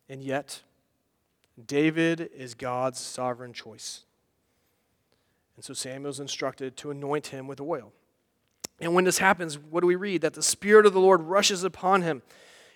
And 0.09 0.23
yet, 0.23 0.61
David 1.63 2.29
is 2.35 2.53
God's 2.53 2.99
sovereign 2.99 3.53
choice. 3.53 4.03
And 5.55 5.63
so 5.63 5.73
Samuel's 5.73 6.19
instructed 6.19 6.75
to 6.77 6.91
anoint 6.91 7.27
him 7.27 7.47
with 7.47 7.61
oil. 7.61 7.93
And 8.79 8.93
when 8.93 9.05
this 9.05 9.19
happens, 9.19 9.57
what 9.57 9.81
do 9.81 9.87
we 9.87 9.95
read? 9.95 10.21
That 10.21 10.33
the 10.33 10.43
Spirit 10.43 10.85
of 10.85 10.93
the 10.93 10.99
Lord 10.99 11.21
rushes 11.21 11.63
upon 11.63 12.01
him. 12.01 12.21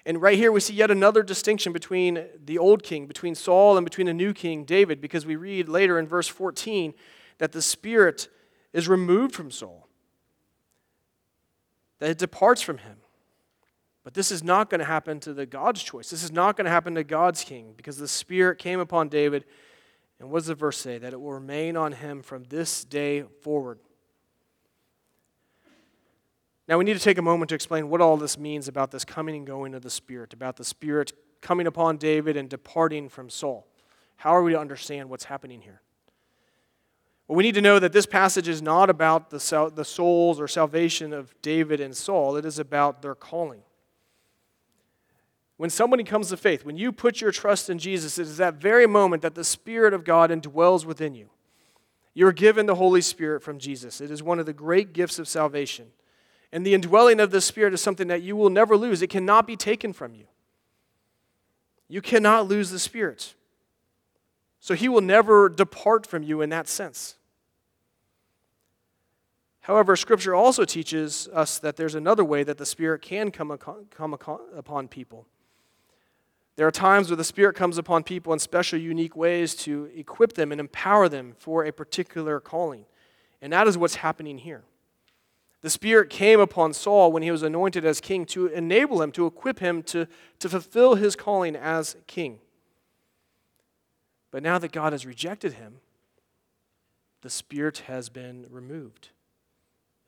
And 0.06 0.22
right 0.22 0.38
here 0.38 0.52
we 0.52 0.62
see 0.62 0.74
yet 0.74 0.90
another 0.90 1.24
distinction 1.24 1.74
between 1.74 2.26
the 2.46 2.58
old 2.58 2.84
king, 2.84 3.06
between 3.06 3.36
Saul, 3.36 3.78
and 3.78 3.86
between 3.86 4.08
the 4.08 4.14
new 4.14 4.34
king, 4.34 4.64
David, 4.64 5.02
because 5.02 5.26
we 5.26 5.36
read 5.36 5.68
later 5.68 6.00
in 6.00 6.08
verse 6.08 6.28
14 6.28 6.94
that 7.38 7.52
the 7.52 7.62
Spirit 7.62 8.30
is 8.72 8.88
removed 8.88 9.36
from 9.36 9.52
Saul, 9.52 9.89
that 12.00 12.10
it 12.10 12.18
departs 12.18 12.62
from 12.62 12.80
him. 12.80 12.98
But 14.04 14.14
this 14.14 14.32
is 14.32 14.44
not 14.44 14.70
going 14.70 14.80
to 14.80 14.86
happen 14.86 15.20
to 15.22 15.34
the 15.34 15.46
God's 15.46 15.84
choice. 15.84 16.10
This 16.10 16.24
is 16.24 16.32
not 16.32 16.58
going 16.58 16.66
to 16.66 16.72
happen 16.72 16.96
to 16.96 17.04
God's 17.04 17.44
king 17.44 17.74
because 17.76 17.98
the 17.98 18.08
Spirit 18.08 18.58
came 18.58 18.80
upon 18.80 19.10
David. 19.10 19.46
And 20.20 20.32
what 20.32 20.40
does 20.40 20.48
the 20.48 20.56
verse 20.56 20.78
say? 20.78 20.98
That 20.98 21.14
it 21.14 21.20
will 21.22 21.34
remain 21.34 21.78
on 21.78 21.92
him 21.92 22.22
from 22.22 22.46
this 22.46 22.84
day 22.84 23.24
forward. 23.42 23.80
Now, 26.68 26.78
we 26.78 26.86
need 26.86 26.94
to 26.94 27.00
take 27.00 27.18
a 27.18 27.24
moment 27.24 27.50
to 27.50 27.56
explain 27.56 27.90
what 27.90 28.00
all 28.00 28.16
this 28.16 28.38
means 28.38 28.68
about 28.68 28.92
this 28.92 29.04
coming 29.04 29.36
and 29.36 29.46
going 29.46 29.74
of 29.74 29.82
the 29.82 29.90
Spirit, 29.90 30.34
about 30.34 30.56
the 30.56 30.64
Spirit 30.64 31.14
coming 31.42 31.68
upon 31.68 31.98
David 31.98 32.38
and 32.38 32.48
departing 32.48 33.10
from 33.10 33.30
Saul. 33.30 33.68
How 34.18 34.36
are 34.36 34.44
we 34.44 34.52
to 34.52 34.60
understand 34.60 35.10
what's 35.10 35.24
happening 35.26 35.62
here? 35.62 35.82
Well, 37.30 37.36
we 37.36 37.44
need 37.44 37.54
to 37.56 37.62
know 37.62 37.78
that 37.78 37.94
this 37.94 38.08
passage 38.08 38.48
is 38.48 38.60
not 38.60 38.90
about 38.90 39.30
the, 39.30 39.72
the 39.76 39.86
souls 39.86 40.42
or 40.42 40.48
salvation 40.48 41.14
of 41.14 41.40
David 41.44 41.80
and 41.80 41.96
Saul, 41.96 42.36
it 42.36 42.44
is 42.44 42.58
about 42.58 43.04
their 43.04 43.14
calling. 43.14 43.62
When 45.58 45.70
somebody 45.70 46.04
comes 46.04 46.30
to 46.30 46.38
faith, 46.38 46.66
when 46.66 46.76
you 46.76 46.92
put 46.92 47.22
your 47.22 47.32
trust 47.32 47.70
in 47.70 47.78
Jesus, 47.78 48.18
it 48.18 48.24
is 48.24 48.38
that 48.38 48.56
very 48.56 48.88
moment 48.88 49.22
that 49.22 49.36
the 49.36 49.44
Spirit 49.44 49.94
of 49.94 50.04
God 50.04 50.32
indwells 50.32 50.86
within 50.86 51.14
you. 51.14 51.30
You're 52.16 52.32
given 52.32 52.66
the 52.66 52.74
Holy 52.74 53.02
Spirit 53.02 53.44
from 53.44 53.60
Jesus. 53.60 54.02
It 54.02 54.10
is 54.10 54.24
one 54.24 54.40
of 54.40 54.48
the 54.48 54.54
great 54.54 54.92
gifts 54.92 55.20
of 55.20 55.28
salvation. 55.28 55.90
And 56.52 56.66
the 56.66 56.74
indwelling 56.74 57.20
of 57.20 57.30
the 57.30 57.42
Spirit 57.42 57.76
is 57.76 57.82
something 57.82 58.08
that 58.08 58.24
you 58.24 58.36
will 58.36 58.50
never 58.50 58.76
lose. 58.76 59.04
It 59.04 59.12
cannot 59.12 59.46
be 59.46 59.56
taken 59.56 59.94
from 59.94 60.16
you. 60.16 60.26
You 61.88 62.02
cannot 62.02 62.48
lose 62.48 62.72
the 62.72 62.80
Spirit. 62.80 63.36
So 64.60 64.74
he 64.74 64.90
will 64.90 65.02
never 65.02 65.48
depart 65.48 66.08
from 66.08 66.24
you 66.24 66.42
in 66.42 66.50
that 66.50 66.68
sense. 66.68 67.18
However, 69.70 69.96
Scripture 69.96 70.34
also 70.34 70.66
teaches 70.66 71.30
us 71.32 71.60
that 71.60 71.76
there's 71.76 71.94
another 71.94 72.26
way 72.26 72.42
that 72.42 72.58
the 72.58 72.66
Spirit 72.66 73.04
can 73.04 73.30
come, 73.30 73.56
come 73.92 74.14
upon 74.16 74.88
people. 74.88 75.28
There 76.56 76.66
are 76.66 76.72
times 76.72 77.10
where 77.12 77.18
the 77.18 77.24
Spirit 77.24 77.56
comes 77.56 77.78
upon 77.78 78.02
people 78.02 78.34
in 78.34 78.40
special, 78.40 78.80
unique 78.80 79.16
ways 79.16 79.54
to 79.58 79.92
equip 79.94 80.34
them 80.34 80.52
and 80.52 80.60
empower 80.60 81.08
them 81.08 81.36
for 81.38 81.66
a 81.66 81.72
particular 81.72 82.40
calling. 82.40 82.86
And 83.44 83.54
that 83.54 83.68
is 83.68 83.78
what's 83.78 83.98
happening 83.98 84.40
here. 84.40 84.64
The 85.62 85.70
Spirit 85.70 86.10
came 86.10 86.40
upon 86.40 86.74
Saul 86.74 87.12
when 87.12 87.22
he 87.22 87.30
was 87.30 87.44
anointed 87.44 87.86
as 87.86 88.02
king 88.02 88.26
to 88.26 88.48
enable 88.48 89.04
him, 89.04 89.12
to 89.12 89.28
equip 89.28 89.60
him 89.60 89.84
to, 89.84 90.08
to 90.40 90.50
fulfill 90.50 90.96
his 90.96 91.16
calling 91.16 91.56
as 91.56 91.96
king. 92.08 92.40
But 94.32 94.42
now 94.42 94.58
that 94.58 94.72
God 94.72 94.94
has 94.94 95.06
rejected 95.06 95.54
him, 95.54 95.76
the 97.22 97.30
Spirit 97.30 97.84
has 97.86 98.10
been 98.10 98.48
removed. 98.50 99.10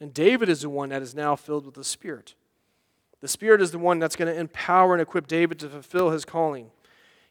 And 0.01 0.13
David 0.13 0.49
is 0.49 0.61
the 0.61 0.69
one 0.69 0.89
that 0.89 1.03
is 1.03 1.13
now 1.13 1.35
filled 1.35 1.65
with 1.65 1.75
the 1.75 1.83
Spirit. 1.83 2.33
The 3.21 3.27
Spirit 3.27 3.61
is 3.61 3.69
the 3.69 3.77
one 3.77 3.99
that's 3.99 4.15
going 4.15 4.33
to 4.33 4.37
empower 4.37 4.93
and 4.93 5.01
equip 5.01 5.27
David 5.27 5.59
to 5.59 5.69
fulfill 5.69 6.09
his 6.09 6.25
calling. 6.25 6.71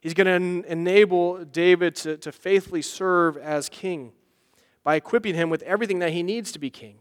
He's 0.00 0.14
going 0.14 0.28
to 0.28 0.32
en- 0.32 0.64
enable 0.68 1.44
David 1.44 1.96
to, 1.96 2.16
to 2.18 2.30
faithfully 2.30 2.80
serve 2.80 3.36
as 3.36 3.68
king 3.68 4.12
by 4.84 4.94
equipping 4.94 5.34
him 5.34 5.50
with 5.50 5.62
everything 5.62 5.98
that 5.98 6.12
he 6.12 6.22
needs 6.22 6.52
to 6.52 6.60
be 6.60 6.70
king. 6.70 6.98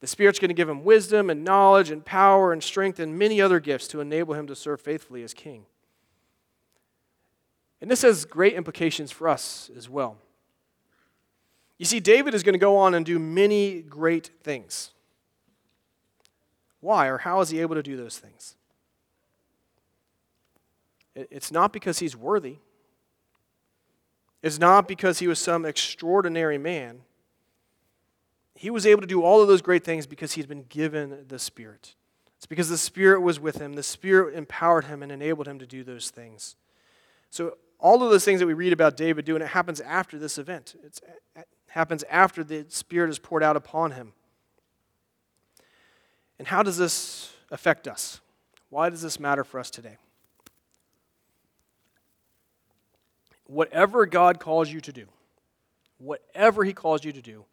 The 0.00 0.06
Spirit's 0.06 0.38
going 0.38 0.50
to 0.50 0.54
give 0.54 0.68
him 0.68 0.84
wisdom 0.84 1.30
and 1.30 1.44
knowledge 1.44 1.90
and 1.90 2.04
power 2.04 2.52
and 2.52 2.62
strength 2.62 3.00
and 3.00 3.18
many 3.18 3.40
other 3.40 3.58
gifts 3.58 3.88
to 3.88 4.00
enable 4.00 4.34
him 4.34 4.46
to 4.48 4.54
serve 4.54 4.82
faithfully 4.82 5.22
as 5.22 5.32
king. 5.32 5.64
And 7.80 7.90
this 7.90 8.02
has 8.02 8.26
great 8.26 8.52
implications 8.52 9.10
for 9.10 9.28
us 9.28 9.70
as 9.74 9.88
well. 9.88 10.18
You 11.80 11.86
see, 11.86 11.98
David 11.98 12.34
is 12.34 12.42
going 12.42 12.52
to 12.52 12.58
go 12.58 12.76
on 12.76 12.92
and 12.92 13.06
do 13.06 13.18
many 13.18 13.80
great 13.80 14.32
things. 14.42 14.90
Why 16.80 17.06
or 17.06 17.16
how 17.16 17.40
is 17.40 17.48
he 17.48 17.62
able 17.62 17.74
to 17.74 17.82
do 17.82 17.96
those 17.96 18.18
things? 18.18 18.54
It's 21.14 21.50
not 21.50 21.72
because 21.72 21.98
he's 21.98 22.14
worthy. 22.14 22.58
It's 24.42 24.58
not 24.58 24.88
because 24.88 25.20
he 25.20 25.26
was 25.26 25.38
some 25.38 25.64
extraordinary 25.64 26.58
man. 26.58 27.00
He 28.54 28.68
was 28.68 28.84
able 28.84 29.00
to 29.00 29.06
do 29.06 29.22
all 29.22 29.40
of 29.40 29.48
those 29.48 29.62
great 29.62 29.82
things 29.82 30.06
because 30.06 30.32
he'd 30.32 30.48
been 30.48 30.64
given 30.64 31.24
the 31.28 31.38
Spirit. 31.38 31.94
It's 32.36 32.44
because 32.44 32.68
the 32.68 32.76
Spirit 32.76 33.22
was 33.22 33.40
with 33.40 33.56
him. 33.56 33.72
The 33.72 33.82
Spirit 33.82 34.34
empowered 34.34 34.84
him 34.84 35.02
and 35.02 35.10
enabled 35.10 35.48
him 35.48 35.58
to 35.58 35.66
do 35.66 35.82
those 35.82 36.10
things. 36.10 36.56
So, 37.30 37.56
all 37.78 38.02
of 38.02 38.10
those 38.10 38.26
things 38.26 38.40
that 38.40 38.46
we 38.46 38.52
read 38.52 38.74
about 38.74 38.98
David 38.98 39.24
doing, 39.24 39.40
it 39.40 39.48
happens 39.48 39.80
after 39.80 40.18
this 40.18 40.36
event. 40.36 40.74
It's, 40.84 41.00
it 41.34 41.48
happens 41.70 42.04
after 42.10 42.44
the 42.44 42.66
Spirit 42.68 43.10
is 43.10 43.18
poured 43.18 43.42
out 43.42 43.56
upon 43.56 43.92
him. 43.92 44.12
And 46.38 46.48
how 46.48 46.62
does 46.62 46.76
this 46.76 47.32
affect 47.50 47.88
us? 47.88 48.20
Why 48.70 48.88
does 48.88 49.02
this 49.02 49.18
matter 49.18 49.44
for 49.44 49.58
us 49.58 49.70
today? 49.70 49.96
Whatever 53.46 54.06
God 54.06 54.38
calls 54.38 54.70
you 54.70 54.80
to 54.80 54.92
do, 54.92 55.06
whatever 55.98 56.64
He 56.64 56.72
calls 56.72 57.04
you 57.04 57.12
to 57.12 57.20
do, 57.20 57.44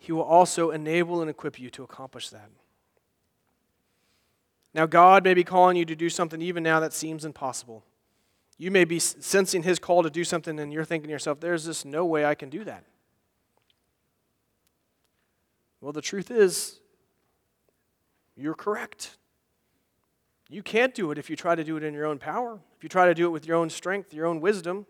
he 0.00 0.12
will 0.12 0.22
also 0.22 0.70
enable 0.70 1.20
and 1.20 1.28
equip 1.28 1.60
you 1.60 1.68
to 1.70 1.82
accomplish 1.82 2.30
that. 2.30 2.48
Now, 4.72 4.86
God 4.86 5.24
may 5.24 5.34
be 5.34 5.44
calling 5.44 5.76
you 5.76 5.84
to 5.84 5.94
do 5.94 6.08
something 6.08 6.40
even 6.40 6.62
now 6.62 6.80
that 6.80 6.94
seems 6.94 7.24
impossible. 7.24 7.84
You 8.60 8.70
may 8.70 8.84
be 8.84 8.98
sensing 8.98 9.62
His 9.62 9.78
call 9.78 10.02
to 10.02 10.10
do 10.10 10.22
something, 10.22 10.60
and 10.60 10.70
you're 10.70 10.84
thinking 10.84 11.08
to 11.08 11.12
yourself, 11.12 11.40
there's 11.40 11.64
just 11.64 11.86
no 11.86 12.04
way 12.04 12.26
I 12.26 12.34
can 12.34 12.50
do 12.50 12.62
that. 12.64 12.84
Well, 15.80 15.92
the 15.92 16.02
truth 16.02 16.30
is, 16.30 16.78
you're 18.36 18.52
correct. 18.52 19.16
You 20.50 20.62
can't 20.62 20.94
do 20.94 21.10
it 21.10 21.16
if 21.16 21.30
you 21.30 21.36
try 21.36 21.54
to 21.54 21.64
do 21.64 21.78
it 21.78 21.82
in 21.82 21.94
your 21.94 22.04
own 22.04 22.18
power, 22.18 22.60
if 22.76 22.82
you 22.82 22.90
try 22.90 23.06
to 23.06 23.14
do 23.14 23.24
it 23.24 23.30
with 23.30 23.46
your 23.46 23.56
own 23.56 23.70
strength, 23.70 24.12
your 24.12 24.26
own 24.26 24.42
wisdom. 24.42 24.84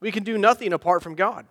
We 0.00 0.12
can 0.12 0.22
do 0.22 0.36
nothing 0.36 0.74
apart 0.74 1.02
from 1.02 1.14
God. 1.14 1.46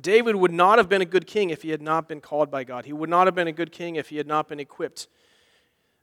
David 0.00 0.36
would 0.36 0.52
not 0.52 0.78
have 0.78 0.88
been 0.88 1.02
a 1.02 1.04
good 1.04 1.26
king 1.26 1.50
if 1.50 1.62
he 1.62 1.70
had 1.70 1.82
not 1.82 2.06
been 2.06 2.20
called 2.20 2.48
by 2.48 2.62
God. 2.62 2.84
He 2.84 2.92
would 2.92 3.10
not 3.10 3.26
have 3.26 3.34
been 3.34 3.48
a 3.48 3.52
good 3.52 3.72
king 3.72 3.96
if 3.96 4.10
he 4.10 4.18
had 4.18 4.28
not 4.28 4.48
been 4.48 4.60
equipped 4.60 5.08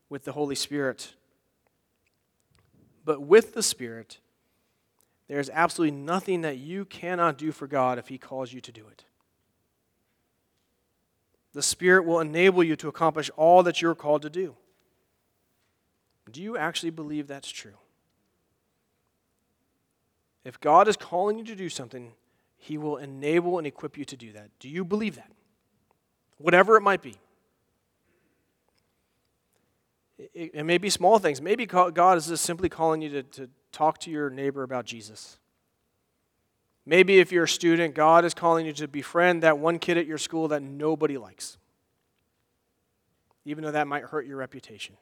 with 0.10 0.25
the 0.25 0.34
Holy 0.34 0.55
Spirit. 0.55 1.13
But 3.10 3.24
with 3.24 3.56
the 3.56 3.63
Spirit, 3.63 4.19
there's 5.28 5.50
absolutely 5.50 5.98
nothing 5.98 6.41
that 6.41 6.60
you 6.60 6.86
cannot 6.86 7.39
do 7.39 7.52
for 7.52 7.65
God 7.65 7.98
if 7.98 8.08
he 8.08 8.19
calls 8.19 8.54
you 8.54 8.62
to 8.62 8.72
do 8.72 8.86
it. 8.88 9.04
The 11.54 11.63
Spirit 11.63 12.06
will 12.06 12.19
enable 12.19 12.63
you 12.63 12.76
to 12.76 12.88
accomplish 12.88 13.32
all 13.36 13.63
that 13.63 13.82
you're 13.82 13.95
called 13.95 14.22
to 14.22 14.30
do. 14.30 14.56
Do 16.32 16.39
you 16.39 16.56
actually 16.56 16.91
believe 16.91 17.26
that's 17.26 17.50
true? 17.50 17.80
If 20.45 20.60
God 20.60 20.88
is 20.88 20.95
calling 20.95 21.39
you 21.39 21.45
to 21.45 21.56
do 21.56 21.67
something, 21.67 22.12
he 22.58 22.78
will 22.78 22.98
enable 22.98 23.58
and 23.58 23.65
equip 23.65 23.98
you 23.98 24.06
to 24.06 24.15
do 24.15 24.34
that. 24.34 24.52
Do 24.60 24.69
you 24.69 24.86
believe 24.86 25.15
that? 25.15 25.32
Whatever 26.38 26.78
it 26.78 26.82
might 26.82 27.02
be. 27.02 27.15
It, 30.19 30.51
it 30.53 30.63
may 30.63 30.77
be 30.77 30.89
small 30.89 31.17
things. 31.17 31.41
Maybe 31.41 31.65
God 31.65 32.17
is 32.17 32.27
just 32.27 32.43
simply 32.43 32.67
calling 32.67 33.01
you 33.01 33.10
to, 33.10 33.23
to 33.23 33.49
talk 33.71 33.99
to 33.99 34.12
your 34.12 34.29
neighbor 34.29 34.63
about 34.63 34.86
Jesus. 34.86 35.39
Maybe 36.86 37.19
if 37.19 37.32
you're 37.32 37.45
a 37.45 37.47
student, 37.47 37.95
God 37.95 38.25
is 38.25 38.34
calling 38.34 38.65
you 38.65 38.73
to 38.73 38.88
befriend 38.88 39.43
that 39.43 39.60
one 39.60 39.79
kid 39.79 39.97
at 39.97 40.05
your 40.05 40.17
school 40.17 40.49
that 40.49 40.62
nobody 40.62 41.17
likes, 41.17 41.58
even 43.45 43.63
though 43.63 43.71
that 43.71 43.88
might 43.88 44.03
hurt 44.03 44.25
your 44.25 44.38
reputation. 44.38 44.97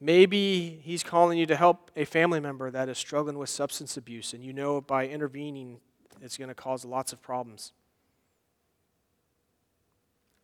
Maybe 0.00 0.80
he's 0.82 1.02
calling 1.02 1.38
you 1.38 1.46
to 1.46 1.56
help 1.56 1.90
a 1.96 2.04
family 2.04 2.40
member 2.40 2.70
that 2.70 2.88
is 2.88 2.98
struggling 2.98 3.38
with 3.38 3.48
substance 3.48 3.96
abuse, 3.96 4.32
and 4.32 4.44
you 4.44 4.52
know 4.52 4.80
by 4.80 5.08
intervening 5.08 5.80
it's 6.20 6.36
going 6.36 6.48
to 6.48 6.54
cause 6.54 6.84
lots 6.84 7.12
of 7.12 7.22
problems. 7.22 7.72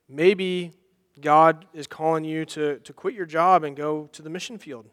Maybe 0.09 0.73
God 1.21 1.67
is 1.73 1.87
calling 1.87 2.25
you 2.25 2.45
to, 2.47 2.79
to 2.79 2.93
quit 2.93 3.15
your 3.15 3.27
job 3.27 3.65
and 3.65 3.77
go 3.77 4.09
to 4.13 4.23
the 4.23 4.31
mission 4.31 4.59
field. 4.59 4.87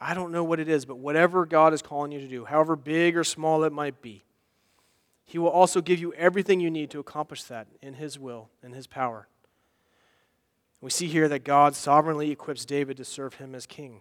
I 0.00 0.12
don't 0.12 0.32
know 0.32 0.44
what 0.44 0.60
it 0.60 0.68
is, 0.68 0.84
but 0.84 0.98
whatever 0.98 1.46
God 1.46 1.72
is 1.72 1.80
calling 1.80 2.12
you 2.12 2.20
to 2.20 2.28
do, 2.28 2.44
however 2.44 2.76
big 2.76 3.16
or 3.16 3.24
small 3.24 3.64
it 3.64 3.72
might 3.72 4.02
be, 4.02 4.24
He 5.24 5.38
will 5.38 5.48
also 5.48 5.80
give 5.80 5.98
you 5.98 6.12
everything 6.14 6.60
you 6.60 6.70
need 6.70 6.90
to 6.90 6.98
accomplish 6.98 7.44
that 7.44 7.68
in 7.80 7.94
His 7.94 8.18
will 8.18 8.50
and 8.62 8.74
His 8.74 8.86
power. 8.86 9.28
We 10.80 10.90
see 10.90 11.06
here 11.06 11.28
that 11.28 11.44
God 11.44 11.74
sovereignly 11.74 12.30
equips 12.30 12.66
David 12.66 12.98
to 12.98 13.04
serve 13.04 13.34
Him 13.34 13.54
as 13.54 13.64
king. 13.64 14.00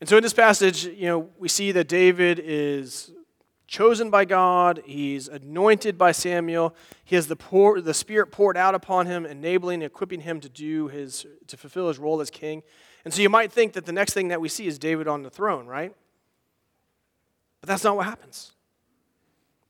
And 0.00 0.08
so 0.08 0.16
in 0.16 0.22
this 0.22 0.32
passage, 0.32 0.84
you 0.84 1.06
know, 1.06 1.28
we 1.38 1.48
see 1.48 1.72
that 1.72 1.88
David 1.88 2.40
is 2.42 3.10
chosen 3.70 4.10
by 4.10 4.24
God, 4.24 4.82
he's 4.84 5.28
anointed 5.28 5.96
by 5.96 6.10
Samuel, 6.10 6.74
he 7.04 7.14
has 7.14 7.28
the, 7.28 7.36
pour, 7.36 7.80
the 7.80 7.94
Spirit 7.94 8.32
poured 8.32 8.56
out 8.56 8.74
upon 8.74 9.06
him, 9.06 9.24
enabling 9.24 9.76
and 9.76 9.84
equipping 9.84 10.22
him 10.22 10.40
to 10.40 10.48
do 10.48 10.88
his 10.88 11.24
to 11.46 11.56
fulfill 11.56 11.86
his 11.86 11.96
role 11.96 12.20
as 12.20 12.30
king. 12.30 12.64
And 13.04 13.14
so 13.14 13.22
you 13.22 13.30
might 13.30 13.52
think 13.52 13.74
that 13.74 13.86
the 13.86 13.92
next 13.92 14.12
thing 14.12 14.28
that 14.28 14.40
we 14.40 14.48
see 14.48 14.66
is 14.66 14.76
David 14.76 15.06
on 15.06 15.22
the 15.22 15.30
throne, 15.30 15.66
right? 15.66 15.94
But 17.60 17.68
that's 17.68 17.84
not 17.84 17.96
what 17.96 18.06
happens. 18.06 18.52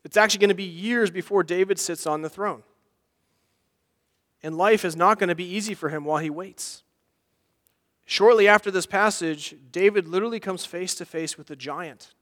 It's 0.02 0.16
actually 0.16 0.40
going 0.40 0.48
to 0.48 0.54
be 0.54 0.64
years 0.64 1.10
before 1.10 1.42
David 1.42 1.78
sits 1.78 2.06
on 2.06 2.22
the 2.22 2.30
throne. 2.30 2.62
And 4.42 4.56
life 4.56 4.86
is 4.86 4.96
not 4.96 5.18
going 5.18 5.28
to 5.28 5.34
be 5.34 5.44
easy 5.44 5.74
for 5.74 5.90
him 5.90 6.06
while 6.06 6.18
he 6.18 6.30
waits. 6.30 6.82
Shortly 8.06 8.48
after 8.48 8.70
this 8.70 8.86
passage, 8.86 9.54
David 9.70 10.08
literally 10.08 10.40
comes 10.40 10.64
face 10.64 10.94
to 10.94 11.04
face 11.04 11.36
with 11.36 11.50
a 11.50 11.56
giant. 11.56 12.14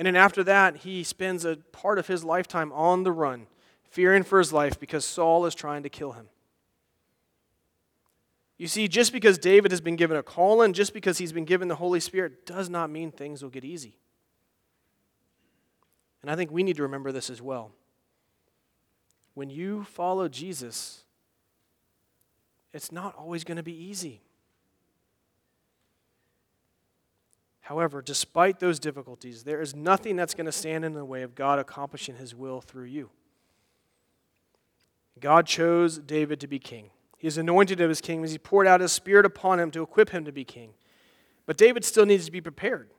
And 0.00 0.06
then 0.06 0.16
after 0.16 0.42
that, 0.44 0.76
he 0.76 1.04
spends 1.04 1.44
a 1.44 1.56
part 1.72 1.98
of 1.98 2.06
his 2.06 2.24
lifetime 2.24 2.72
on 2.72 3.02
the 3.02 3.12
run, 3.12 3.48
fearing 3.90 4.22
for 4.22 4.38
his 4.38 4.50
life 4.50 4.80
because 4.80 5.04
Saul 5.04 5.44
is 5.44 5.54
trying 5.54 5.82
to 5.82 5.90
kill 5.90 6.12
him. 6.12 6.30
You 8.56 8.66
see, 8.66 8.88
just 8.88 9.12
because 9.12 9.36
David 9.36 9.70
has 9.72 9.82
been 9.82 9.96
given 9.96 10.16
a 10.16 10.22
calling, 10.22 10.72
just 10.72 10.94
because 10.94 11.18
he's 11.18 11.34
been 11.34 11.44
given 11.44 11.68
the 11.68 11.74
Holy 11.74 12.00
Spirit, 12.00 12.46
does 12.46 12.70
not 12.70 12.88
mean 12.88 13.12
things 13.12 13.42
will 13.42 13.50
get 13.50 13.62
easy. 13.62 13.98
And 16.22 16.30
I 16.30 16.34
think 16.34 16.50
we 16.50 16.62
need 16.62 16.76
to 16.76 16.82
remember 16.82 17.12
this 17.12 17.28
as 17.28 17.42
well. 17.42 17.70
When 19.34 19.50
you 19.50 19.84
follow 19.84 20.28
Jesus, 20.28 21.02
it's 22.72 22.90
not 22.90 23.14
always 23.16 23.44
going 23.44 23.58
to 23.58 23.62
be 23.62 23.76
easy. 23.76 24.22
However, 27.60 28.02
despite 28.02 28.58
those 28.58 28.78
difficulties, 28.78 29.44
there 29.44 29.60
is 29.60 29.74
nothing 29.74 30.16
that's 30.16 30.34
going 30.34 30.46
to 30.46 30.52
stand 30.52 30.84
in 30.84 30.94
the 30.94 31.04
way 31.04 31.22
of 31.22 31.34
God 31.34 31.58
accomplishing 31.58 32.16
his 32.16 32.34
will 32.34 32.60
through 32.60 32.86
you. 32.86 33.10
God 35.20 35.46
chose 35.46 35.98
David 35.98 36.40
to 36.40 36.46
be 36.46 36.58
king. 36.58 36.90
He 37.18 37.26
is 37.28 37.36
anointed 37.36 37.80
of 37.80 37.90
his 37.90 38.00
king 38.00 38.24
as 38.24 38.32
he 38.32 38.38
poured 38.38 38.66
out 38.66 38.80
his 38.80 38.92
spirit 38.92 39.26
upon 39.26 39.60
him 39.60 39.70
to 39.72 39.82
equip 39.82 40.10
him 40.10 40.24
to 40.24 40.32
be 40.32 40.44
king. 40.44 40.72
But 41.44 41.58
David 41.58 41.84
still 41.84 42.06
needs 42.06 42.24
to 42.24 42.32
be 42.32 42.40
prepared. 42.40 42.90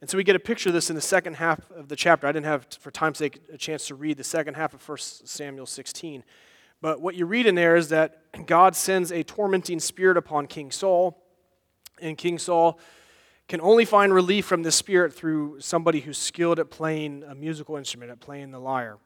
And 0.00 0.08
so 0.08 0.16
we 0.16 0.24
get 0.24 0.36
a 0.36 0.40
picture 0.40 0.68
of 0.68 0.74
this 0.74 0.90
in 0.90 0.96
the 0.96 1.02
second 1.02 1.34
half 1.34 1.70
of 1.70 1.88
the 1.88 1.96
chapter. 1.96 2.26
I 2.26 2.32
didn't 2.32 2.46
have, 2.46 2.66
for 2.78 2.90
time's 2.90 3.18
sake, 3.18 3.40
a 3.52 3.58
chance 3.58 3.86
to 3.88 3.94
read 3.94 4.16
the 4.16 4.24
second 4.24 4.54
half 4.54 4.74
of 4.74 4.86
1 4.86 4.98
Samuel 4.98 5.66
16. 5.66 6.22
But 6.80 7.00
what 7.00 7.16
you 7.16 7.26
read 7.26 7.46
in 7.46 7.54
there 7.54 7.74
is 7.74 7.88
that 7.88 8.46
God 8.46 8.76
sends 8.76 9.10
a 9.10 9.24
tormenting 9.24 9.80
spirit 9.80 10.16
upon 10.16 10.46
King 10.46 10.70
Saul, 10.70 11.20
and 12.00 12.16
King 12.16 12.38
Saul 12.38 12.78
can 13.48 13.60
only 13.62 13.86
find 13.86 14.12
relief 14.12 14.44
from 14.44 14.62
this 14.62 14.76
spirit 14.76 15.12
through 15.12 15.58
somebody 15.58 16.00
who's 16.00 16.18
skilled 16.18 16.60
at 16.60 16.70
playing 16.70 17.24
a 17.26 17.34
musical 17.34 17.76
instrument, 17.76 18.10
at 18.10 18.20
playing 18.20 18.50
the 18.50 18.58
lyre. 18.58 18.98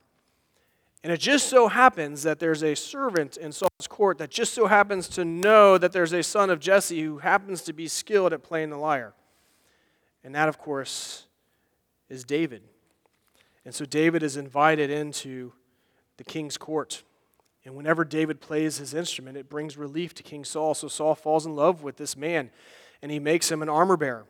And 1.05 1.12
it 1.12 1.18
just 1.18 1.48
so 1.48 1.68
happens 1.68 2.24
that 2.24 2.38
there's 2.38 2.62
a 2.62 2.74
servant 2.74 3.37
in 3.37 3.50
Saul's 3.52 3.88
court 3.88 4.18
that 4.18 4.31
just 4.31 4.52
so 4.52 4.66
happens 4.66 5.09
to 5.11 5.24
know 5.24 5.78
that 5.78 5.92
there's 5.92 6.12
a 6.12 6.22
son 6.22 6.50
of 6.50 6.61
Jesse 6.61 7.00
who 7.00 7.18
happens 7.18 7.62
to 7.62 7.72
be 7.72 7.88
skilled 7.88 8.33
at 8.33 8.42
playing 8.42 8.70
the 8.70 8.76
lyre. 8.76 9.14
And 10.24 10.35
that, 10.35 10.48
of 10.48 10.59
course, 10.59 11.26
is 12.09 12.24
David. 12.24 12.62
And 13.64 13.74
so 13.74 13.85
David 13.85 14.22
is 14.22 14.37
invited 14.37 14.90
into 14.90 15.52
the 16.18 16.24
king's 16.24 16.57
court. 16.57 17.02
And 17.64 17.76
whenever 17.76 18.05
David 18.05 18.40
plays 18.40 18.78
his 18.78 18.92
instrument, 18.92 19.37
it 19.37 19.48
brings 19.48 19.76
relief 19.76 20.14
to 20.14 20.22
King 20.22 20.44
Saul. 20.44 20.74
So 20.74 20.88
Saul 20.88 21.14
falls 21.14 21.46
in 21.46 21.55
love 21.55 21.83
with 21.83 21.96
this 21.96 22.16
man 22.16 22.50
and 23.02 23.11
he 23.11 23.18
makes 23.18 23.50
him 23.50 23.62
an 23.62 23.68
armor 23.68 23.96
bearer. 23.96 24.26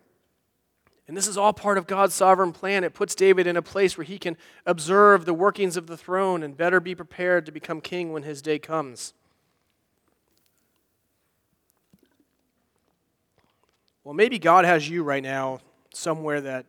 And 1.12 1.16
this 1.18 1.28
is 1.28 1.36
all 1.36 1.52
part 1.52 1.76
of 1.76 1.86
God's 1.86 2.14
sovereign 2.14 2.52
plan. 2.52 2.84
It 2.84 2.94
puts 2.94 3.14
David 3.14 3.46
in 3.46 3.54
a 3.54 3.60
place 3.60 3.98
where 3.98 4.04
he 4.06 4.16
can 4.18 4.34
observe 4.64 5.26
the 5.26 5.34
workings 5.34 5.76
of 5.76 5.86
the 5.86 5.94
throne 5.98 6.42
and 6.42 6.56
better 6.56 6.80
be 6.80 6.94
prepared 6.94 7.44
to 7.44 7.52
become 7.52 7.82
king 7.82 8.14
when 8.14 8.22
his 8.22 8.40
day 8.40 8.58
comes. 8.58 9.12
Well, 14.02 14.14
maybe 14.14 14.38
God 14.38 14.64
has 14.64 14.88
you 14.88 15.02
right 15.02 15.22
now 15.22 15.60
somewhere 15.92 16.40
that 16.40 16.64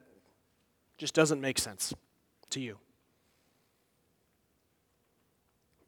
just 0.98 1.14
doesn't 1.14 1.40
make 1.40 1.58
sense 1.58 1.94
to 2.50 2.60
you. 2.60 2.80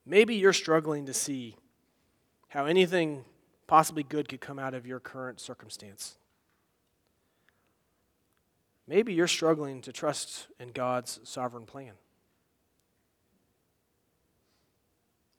Maybe 0.05 0.35
you're 0.35 0.53
struggling 0.53 1.07
to 1.07 1.13
see 1.13 1.57
how 2.47 2.67
anything 2.67 3.25
possibly 3.67 4.03
good 4.03 4.29
could 4.29 4.39
come 4.39 4.59
out 4.59 4.73
of 4.73 4.87
your 4.87 5.01
current 5.01 5.41
circumstance. 5.41 6.15
Maybe 8.87 9.13
you're 9.13 9.27
struggling 9.27 9.81
to 9.81 9.91
trust 9.91 10.47
in 10.59 10.71
God's 10.71 11.19
sovereign 11.23 11.65
plan. 11.65 11.93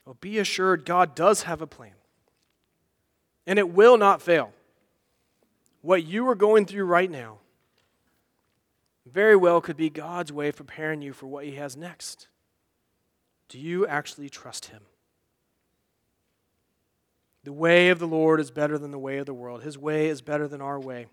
Well, 0.05 0.17
be 0.21 0.39
assured 0.39 0.85
God 0.85 1.15
does 1.15 1.43
have 1.43 1.61
a 1.61 1.67
plan, 1.67 1.95
and 3.47 3.59
it 3.59 3.69
will 3.69 3.97
not 3.97 4.23
fail. 4.23 4.53
What 5.83 6.05
you 6.05 6.29
are 6.29 6.35
going 6.35 6.67
through 6.67 6.85
right 6.85 7.11
now 7.11 7.39
very 9.05 9.37
well 9.37 9.61
could 9.61 9.77
be 9.77 9.91
God's 9.91 10.33
way 10.33 10.49
of 10.49 10.57
preparing 10.57 11.01
you 11.01 11.13
for 11.13 11.27
what 11.27 11.45
He 11.45 11.53
has 11.53 11.77
next. 11.77 12.29
Do 13.49 13.59
you 13.59 13.87
actually 13.87 14.29
trust 14.29 14.67
Him? 14.67 14.83
The 17.45 17.53
way 17.53 17.91
of 17.91 18.01
the 18.01 18.09
Lord 18.09 18.41
is 18.41 18.51
better 18.51 18.77
than 18.77 18.91
the 18.91 18.99
way 18.99 19.19
of 19.19 19.27
the 19.27 19.35
world, 19.35 19.63
His 19.63 19.79
way 19.79 20.09
is 20.09 20.23
better 20.23 20.49
than 20.49 20.61
our 20.61 20.81
way. 20.81 21.07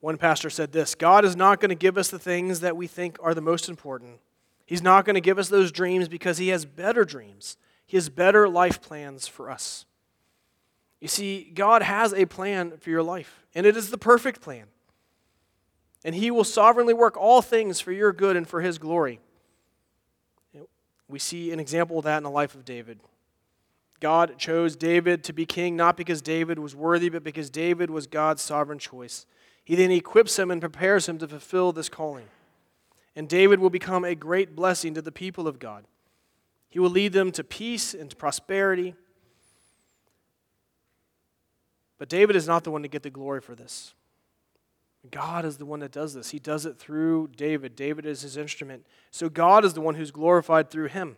One 0.00 0.16
pastor 0.16 0.50
said 0.50 0.72
this 0.72 0.94
God 0.94 1.24
is 1.24 1.36
not 1.36 1.60
going 1.60 1.70
to 1.70 1.74
give 1.74 1.98
us 1.98 2.08
the 2.08 2.18
things 2.18 2.60
that 2.60 2.76
we 2.76 2.86
think 2.86 3.18
are 3.22 3.34
the 3.34 3.40
most 3.40 3.68
important. 3.68 4.20
He's 4.66 4.82
not 4.82 5.04
going 5.04 5.14
to 5.14 5.20
give 5.20 5.38
us 5.38 5.48
those 5.48 5.72
dreams 5.72 6.08
because 6.08 6.38
He 6.38 6.48
has 6.48 6.64
better 6.64 7.04
dreams. 7.04 7.56
He 7.86 7.96
has 7.96 8.08
better 8.08 8.48
life 8.48 8.80
plans 8.80 9.26
for 9.26 9.50
us. 9.50 9.84
You 11.00 11.08
see, 11.08 11.50
God 11.54 11.82
has 11.82 12.12
a 12.12 12.26
plan 12.26 12.74
for 12.78 12.90
your 12.90 13.02
life, 13.02 13.44
and 13.54 13.66
it 13.66 13.76
is 13.76 13.90
the 13.90 13.98
perfect 13.98 14.40
plan 14.40 14.66
and 16.04 16.14
he 16.14 16.30
will 16.30 16.44
sovereignly 16.44 16.94
work 16.94 17.16
all 17.16 17.42
things 17.42 17.80
for 17.80 17.92
your 17.92 18.12
good 18.12 18.36
and 18.36 18.48
for 18.48 18.60
his 18.60 18.78
glory. 18.78 19.20
We 21.08 21.18
see 21.18 21.52
an 21.52 21.60
example 21.60 21.98
of 21.98 22.04
that 22.04 22.18
in 22.18 22.22
the 22.22 22.30
life 22.30 22.54
of 22.54 22.64
David. 22.64 23.00
God 23.98 24.38
chose 24.38 24.76
David 24.76 25.24
to 25.24 25.32
be 25.32 25.44
king 25.44 25.76
not 25.76 25.96
because 25.96 26.22
David 26.22 26.58
was 26.58 26.74
worthy, 26.74 27.10
but 27.10 27.24
because 27.24 27.50
David 27.50 27.90
was 27.90 28.06
God's 28.06 28.40
sovereign 28.40 28.78
choice. 28.78 29.26
He 29.64 29.76
then 29.76 29.90
equips 29.90 30.38
him 30.38 30.50
and 30.50 30.60
prepares 30.60 31.08
him 31.08 31.18
to 31.18 31.28
fulfill 31.28 31.72
this 31.72 31.88
calling. 31.88 32.26
And 33.14 33.28
David 33.28 33.60
will 33.60 33.70
become 33.70 34.04
a 34.04 34.14
great 34.14 34.56
blessing 34.56 34.94
to 34.94 35.02
the 35.02 35.12
people 35.12 35.46
of 35.46 35.58
God. 35.58 35.84
He 36.68 36.78
will 36.78 36.90
lead 36.90 37.12
them 37.12 37.32
to 37.32 37.44
peace 37.44 37.94
and 37.94 38.10
to 38.10 38.16
prosperity. 38.16 38.94
But 41.98 42.08
David 42.08 42.36
is 42.36 42.46
not 42.46 42.64
the 42.64 42.70
one 42.70 42.82
to 42.82 42.88
get 42.88 43.02
the 43.02 43.10
glory 43.10 43.40
for 43.40 43.54
this. 43.54 43.94
God 45.10 45.44
is 45.44 45.56
the 45.56 45.64
one 45.64 45.80
that 45.80 45.92
does 45.92 46.14
this. 46.14 46.30
He 46.30 46.38
does 46.38 46.66
it 46.66 46.78
through 46.78 47.30
David. 47.36 47.74
David 47.74 48.04
is 48.04 48.20
his 48.22 48.36
instrument. 48.36 48.86
So 49.10 49.28
God 49.28 49.64
is 49.64 49.72
the 49.72 49.80
one 49.80 49.94
who's 49.94 50.10
glorified 50.10 50.70
through 50.70 50.88
him. 50.88 51.16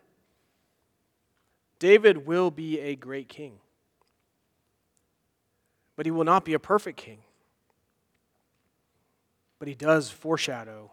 David 1.78 2.26
will 2.26 2.52
be 2.52 2.78
a 2.78 2.94
great 2.94 3.28
king, 3.28 3.54
but 5.96 6.06
he 6.06 6.12
will 6.12 6.22
not 6.22 6.44
be 6.44 6.54
a 6.54 6.60
perfect 6.60 6.96
king. 6.96 7.18
But 9.62 9.68
he 9.68 9.76
does 9.76 10.10
foreshadow 10.10 10.90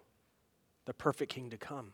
the 0.86 0.94
perfect 0.94 1.34
king 1.34 1.50
to 1.50 1.58
come. 1.58 1.94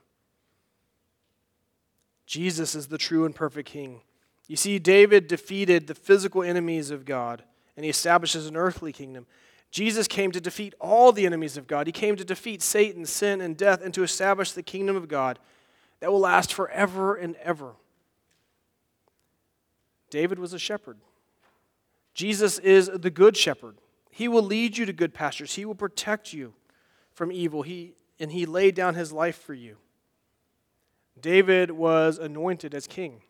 Jesus 2.25 2.75
is 2.75 2.87
the 2.87 2.97
true 2.97 3.23
and 3.23 3.33
perfect 3.33 3.69
king. 3.69 4.01
You 4.49 4.57
see, 4.57 4.77
David 4.77 5.29
defeated 5.29 5.87
the 5.87 5.95
physical 5.95 6.43
enemies 6.43 6.91
of 6.91 7.05
God, 7.05 7.43
and 7.77 7.85
he 7.85 7.89
establishes 7.89 8.45
an 8.47 8.57
earthly 8.57 8.91
kingdom. 8.91 9.25
Jesus 9.71 10.05
came 10.05 10.33
to 10.33 10.41
defeat 10.41 10.73
all 10.81 11.13
the 11.13 11.25
enemies 11.25 11.55
of 11.55 11.65
God. 11.65 11.87
He 11.87 11.93
came 11.93 12.17
to 12.17 12.25
defeat 12.25 12.61
Satan, 12.61 13.05
sin, 13.05 13.39
and 13.39 13.55
death, 13.55 13.81
and 13.81 13.93
to 13.93 14.03
establish 14.03 14.51
the 14.51 14.61
kingdom 14.61 14.97
of 14.97 15.07
God 15.07 15.39
that 16.01 16.11
will 16.11 16.19
last 16.19 16.53
forever 16.53 17.15
and 17.15 17.37
ever. 17.37 17.71
David 20.09 20.39
was 20.39 20.51
a 20.51 20.59
shepherd. 20.59 20.97
Jesus 22.13 22.59
is 22.59 22.89
the 22.93 23.09
good 23.09 23.37
shepherd. 23.37 23.77
He 24.11 24.27
will 24.27 24.43
lead 24.43 24.77
you 24.77 24.85
to 24.85 24.91
good 24.91 25.13
pastures. 25.13 25.53
He 25.53 25.63
will 25.63 25.73
protect 25.73 26.33
you 26.33 26.53
from 27.15 27.31
evil. 27.31 27.63
He, 27.63 27.95
and 28.19 28.31
he 28.31 28.45
laid 28.45 28.75
down 28.75 28.93
his 28.93 29.11
life 29.11 29.41
for 29.41 29.53
you. 29.53 29.77
David 31.19 31.71
was 31.71 32.19
anointed 32.19 32.75
as 32.75 32.85
king. 32.85 33.21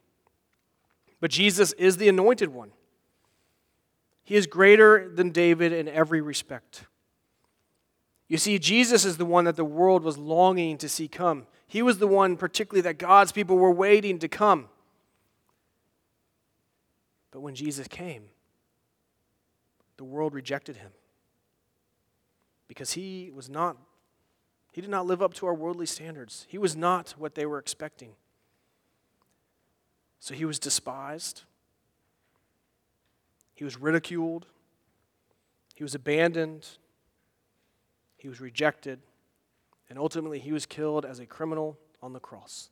But 1.21 1.32
Jesus 1.32 1.71
is 1.74 1.98
the 1.98 2.10
anointed 2.10 2.50
one. 2.50 2.71
He 4.24 4.36
is 4.36 4.48
greater 4.48 5.08
than 5.08 5.30
David 5.30 5.71
in 5.71 5.88
every 5.88 6.19
respect. 6.19 6.86
You 8.28 8.38
see, 8.38 8.58
Jesus 8.58 9.06
is 9.06 9.17
the 9.17 9.26
one 9.26 9.45
that 9.45 9.56
the 9.56 9.63
world 9.63 10.04
was 10.04 10.17
longing 10.17 10.80
to 10.80 10.89
see 10.89 11.08
come. 11.08 11.45
He 11.67 11.84
was 11.84 12.00
the 12.00 12.08
one, 12.08 12.38
particularly, 12.38 12.82
that 12.82 12.98
God's 12.98 13.32
people 13.32 13.58
were 13.58 13.71
waiting 13.71 14.17
to 14.19 14.28
come. 14.28 14.67
But 17.30 17.41
when 17.41 17.54
Jesus 17.54 17.88
came, 17.88 18.30
the 19.98 20.04
world 20.04 20.34
rejected 20.34 20.78
him 20.78 20.91
because 22.67 22.93
he 22.93 23.32
was 23.34 23.49
not 23.49 23.78
he 24.75 24.82
did 24.82 24.89
not 24.89 25.06
live 25.06 25.21
up 25.21 25.34
to 25.36 25.45
our 25.45 25.54
worldly 25.54 25.86
standards. 25.86 26.45
He 26.49 26.58
was 26.58 26.75
not 26.75 27.15
what 27.17 27.34
they 27.34 27.45
were 27.45 27.60
expecting. 27.60 28.12
So 30.19 30.34
he 30.34 30.43
was 30.43 30.60
despised. 30.60 31.43
He 33.54 33.63
was 33.63 33.80
ridiculed. 33.80 34.47
He 35.75 35.84
was 35.84 35.95
abandoned. 35.95 36.67
He 38.17 38.28
was 38.28 38.41
rejected. 38.41 38.99
And 39.89 39.97
ultimately, 39.97 40.39
he 40.39 40.51
was 40.51 40.65
killed 40.65 41.06
as 41.06 41.19
a 41.19 41.25
criminal 41.25 41.78
on 42.01 42.12
the 42.12 42.19
cross. 42.19 42.69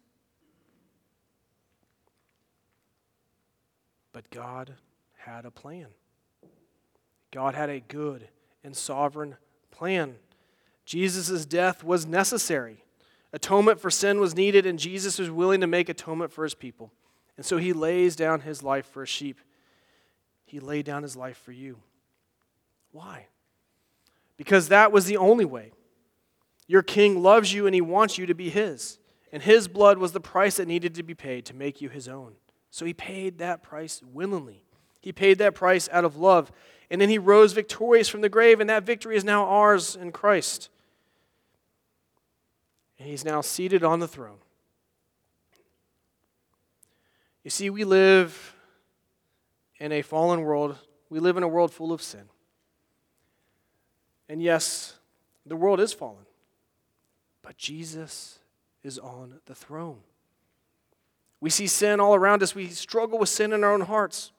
But 4.12 4.29
God 4.29 4.73
had 5.15 5.45
a 5.45 5.51
plan. 5.51 5.88
God 7.32 7.56
had 7.56 7.69
a 7.69 7.79
good 7.79 8.27
and 8.62 8.75
sovereign 8.75 9.38
plan. 9.74 10.16
Jesus' 10.86 11.46
death 11.46 11.84
was 11.84 12.06
necessary. 12.06 12.84
Atonement 13.34 13.80
for 13.80 13.90
sin 13.90 14.20
was 14.20 14.36
needed, 14.36 14.66
and 14.66 14.78
Jesus 14.78 15.18
was 15.18 15.32
willing 15.32 15.62
to 15.62 15.68
make 15.68 15.90
atonement 15.90 16.32
for 16.32 16.44
his 16.44 16.54
people. 16.54 16.92
And 17.36 17.46
so 17.46 17.58
he 17.58 17.74
lays 17.74 18.16
down 18.16 18.42
his 18.42 18.62
life 18.62 18.86
for 18.86 19.04
a 19.04 19.08
sheep. 19.08 19.40
He 20.46 20.60
laid 20.60 20.86
down 20.86 21.02
his 21.02 21.16
life 21.16 21.38
for 21.38 21.52
you. 21.52 21.80
Why? 22.92 23.26
Because 24.38 24.68
that 24.68 24.92
was 24.92 25.06
the 25.06 25.18
only 25.18 25.46
way. 25.46 25.72
Your 26.68 26.84
king 26.84 27.24
loves 27.24 27.52
you 27.52 27.66
and 27.66 27.74
he 27.74 27.82
wants 27.82 28.18
you 28.18 28.28
to 28.28 28.36
be 28.36 28.50
his. 28.50 29.00
And 29.32 29.42
his 29.42 29.68
blood 29.68 29.98
was 29.98 30.12
the 30.12 30.20
price 30.20 30.58
that 30.58 30.68
needed 30.68 30.94
to 30.96 31.04
be 31.04 31.16
paid 31.16 31.46
to 31.48 31.56
make 31.56 31.82
you 31.82 31.90
his 31.90 32.08
own. 32.08 32.34
So 32.70 32.86
he 32.86 32.94
paid 32.94 33.40
that 33.40 33.64
price 33.64 34.02
willingly. 34.04 34.64
He 35.04 35.12
paid 35.12 35.38
that 35.39 35.54
price 35.54 35.89
out 35.92 36.06
of 36.06 36.16
love. 36.16 36.50
And 36.89 37.02
then 37.02 37.10
he 37.10 37.18
rose 37.18 37.52
victorious 37.52 38.08
from 38.08 38.22
the 38.22 38.30
grave, 38.30 38.62
and 38.62 38.70
that 38.70 38.84
victory 38.84 39.18
is 39.18 39.26
now 39.26 39.44
ours 39.44 39.98
in 39.98 40.13
Christ. 40.13 40.70
And 42.98 43.10
he's 43.10 43.26
now 43.26 43.42
seated 43.42 43.84
on 43.84 44.00
the 44.00 44.08
throne. 44.08 44.38
You 47.44 47.50
see, 47.50 47.70
we 47.70 47.84
live 47.84 48.56
in 49.78 49.92
a 49.92 50.02
fallen 50.02 50.42
world. 50.42 50.78
We 51.10 51.20
live 51.20 51.36
in 51.36 51.44
a 51.44 51.50
world 51.50 51.74
full 51.74 51.92
of 51.92 52.02
sin. 52.02 52.30
And 54.30 54.42
yes, 54.42 54.96
the 55.46 55.58
world 55.58 55.82
is 55.82 55.92
fallen. 55.92 56.26
But 57.42 57.58
Jesus 57.58 58.39
is 58.84 58.98
on 58.98 59.42
the 59.48 59.56
throne. 59.56 60.00
We 61.42 61.50
see 61.50 61.68
sin 61.68 62.00
all 62.00 62.16
around 62.16 62.42
us. 62.42 62.56
We 62.56 62.70
struggle 62.70 63.20
with 63.20 63.28
sin 63.28 63.52
in 63.52 63.66
our 63.66 63.74
own 63.74 63.82
hearts. 63.82 64.32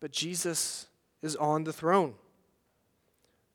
But 0.00 0.12
Jesus 0.12 0.86
is 1.22 1.36
on 1.36 1.64
the 1.64 1.72
throne. 1.72 2.14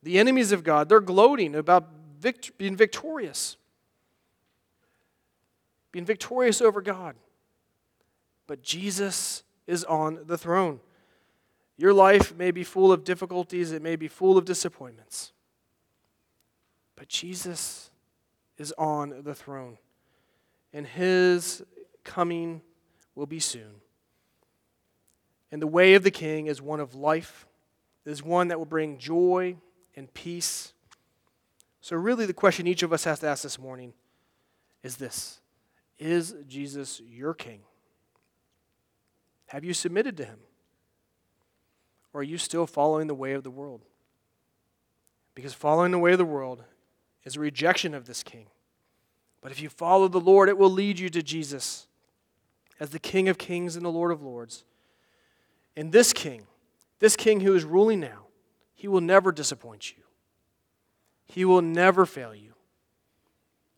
The 0.01 0.19
enemies 0.19 0.51
of 0.51 0.63
God, 0.63 0.89
they're 0.89 0.99
gloating 0.99 1.55
about 1.55 1.87
vict- 2.19 2.57
being 2.57 2.75
victorious, 2.75 3.55
being 5.91 6.05
victorious 6.05 6.61
over 6.61 6.81
God. 6.81 7.15
But 8.47 8.61
Jesus 8.61 9.43
is 9.67 9.85
on 9.85 10.19
the 10.25 10.37
throne. 10.37 10.81
Your 11.77 11.93
life 11.93 12.35
may 12.35 12.51
be 12.51 12.63
full 12.63 12.91
of 12.91 13.03
difficulties, 13.03 13.71
it 13.71 13.81
may 13.81 13.95
be 13.95 14.07
full 14.07 14.37
of 14.37 14.45
disappointments. 14.45 15.31
But 16.95 17.07
Jesus 17.07 17.89
is 18.57 18.73
on 18.77 19.23
the 19.23 19.33
throne, 19.33 19.77
and 20.71 20.85
his 20.85 21.63
coming 22.03 22.61
will 23.15 23.25
be 23.25 23.39
soon. 23.39 23.82
And 25.53 25.61
the 25.61 25.67
way 25.67 25.93
of 25.93 26.01
the 26.03 26.09
king 26.09 26.47
is 26.47 26.63
one 26.63 26.79
of 26.79 26.95
life, 26.95 27.45
is 28.07 28.23
one 28.23 28.47
that 28.47 28.57
will 28.57 28.65
bring 28.65 28.97
joy 28.97 29.55
and 29.95 30.11
peace. 30.15 30.73
So, 31.79 31.95
really, 31.95 32.25
the 32.25 32.33
question 32.33 32.65
each 32.65 32.81
of 32.81 32.91
us 32.91 33.03
has 33.03 33.19
to 33.19 33.27
ask 33.27 33.43
this 33.43 33.59
morning 33.59 33.93
is 34.81 34.97
this 34.97 35.41
Is 35.99 36.33
Jesus 36.47 37.03
your 37.07 37.35
king? 37.35 37.59
Have 39.45 39.63
you 39.63 39.75
submitted 39.75 40.17
to 40.17 40.25
him? 40.25 40.39
Or 42.13 42.21
are 42.21 42.23
you 42.23 42.39
still 42.39 42.65
following 42.65 43.05
the 43.05 43.13
way 43.13 43.33
of 43.33 43.43
the 43.43 43.51
world? 43.51 43.81
Because 45.35 45.53
following 45.53 45.91
the 45.91 45.99
way 45.99 46.13
of 46.13 46.17
the 46.17 46.25
world 46.25 46.63
is 47.25 47.35
a 47.35 47.39
rejection 47.39 47.93
of 47.93 48.07
this 48.07 48.23
king. 48.23 48.47
But 49.39 49.51
if 49.51 49.61
you 49.61 49.69
follow 49.69 50.07
the 50.07 50.19
Lord, 50.19 50.49
it 50.49 50.57
will 50.57 50.71
lead 50.71 50.97
you 50.97 51.09
to 51.11 51.21
Jesus 51.21 51.85
as 52.79 52.89
the 52.89 52.97
King 52.97 53.29
of 53.29 53.37
kings 53.37 53.75
and 53.75 53.85
the 53.85 53.91
Lord 53.91 54.11
of 54.11 54.23
lords. 54.23 54.63
And 55.75 55.91
this 55.91 56.13
king, 56.13 56.47
this 56.99 57.15
king 57.15 57.39
who 57.41 57.55
is 57.55 57.63
ruling 57.63 57.99
now, 57.99 58.27
he 58.73 58.87
will 58.87 59.01
never 59.01 59.31
disappoint 59.31 59.91
you. 59.91 60.03
He 61.25 61.45
will 61.45 61.61
never 61.61 62.05
fail 62.05 62.35
you. 62.35 62.53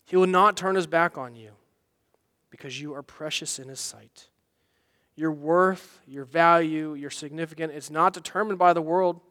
He 0.05 0.15
will 0.15 0.27
not 0.27 0.58
turn 0.58 0.75
his 0.75 0.88
back 0.88 1.17
on 1.17 1.36
you 1.36 1.51
because 2.49 2.79
you 2.79 2.93
are 2.93 3.01
precious 3.01 3.60
in 3.60 3.67
his 3.67 3.79
sight. 3.79 4.29
Your 5.15 5.31
worth, 5.31 6.01
your 6.05 6.25
value, 6.25 6.93
your 6.93 7.10
significance 7.10 7.73
is 7.73 7.89
not 7.89 8.13
determined 8.13 8.60
by 8.60 8.73
the 8.73 8.81
world. 8.81 9.21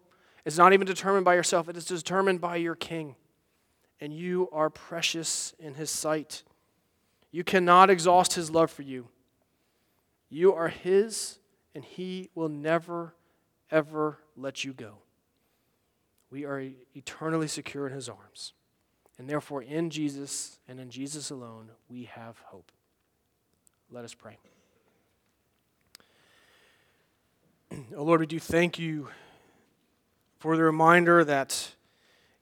It's 0.45 0.59
not 0.59 0.73
even 0.73 0.87
determined 0.87 1.25
by 1.25 1.35
yourself. 1.35 1.69
It 1.69 1.77
is 1.77 1.85
determined 1.85 2.41
by 2.41 2.57
your 2.57 2.75
king. 2.75 3.17
And 4.01 4.13
you 4.13 4.49
are 4.53 4.71
precious 4.71 5.55
in 5.59 5.75
his 5.75 5.91
sight. 5.91 6.43
You 7.31 7.45
cannot 7.45 7.91
exhaust 7.91 8.35
his 8.35 8.51
love 8.51 8.71
for 8.71 8.83
you. 8.83 9.09
You 10.29 10.53
are 10.55 10.69
his, 10.69 11.39
and 11.75 11.85
he 11.85 12.31
will 12.35 12.49
never, 12.49 13.15
ever 13.71 14.19
let 14.37 14.65
you 14.65 14.73
go. 14.73 14.99
We 16.31 16.45
are 16.45 16.63
eternally 16.95 17.49
secure 17.49 17.87
in 17.87 17.93
his 17.93 18.09
arms. 18.09 18.53
And 19.19 19.29
therefore, 19.29 19.63
in 19.63 19.91
Jesus 19.91 20.59
and 20.69 20.81
in 20.81 20.91
Jesus 20.91 21.31
alone, 21.31 21.71
we 21.89 22.05
have 22.05 22.39
hope. 22.47 22.73
Let 23.91 24.05
us 24.05 24.15
pray. 24.15 24.39
Oh 27.97 28.05
Lord, 28.05 28.21
we 28.21 28.27
do 28.27 28.39
thank 28.39 28.79
you 28.79 29.09
for 30.39 30.57
the 30.57 30.63
reminder 30.63 31.25
that 31.25 31.73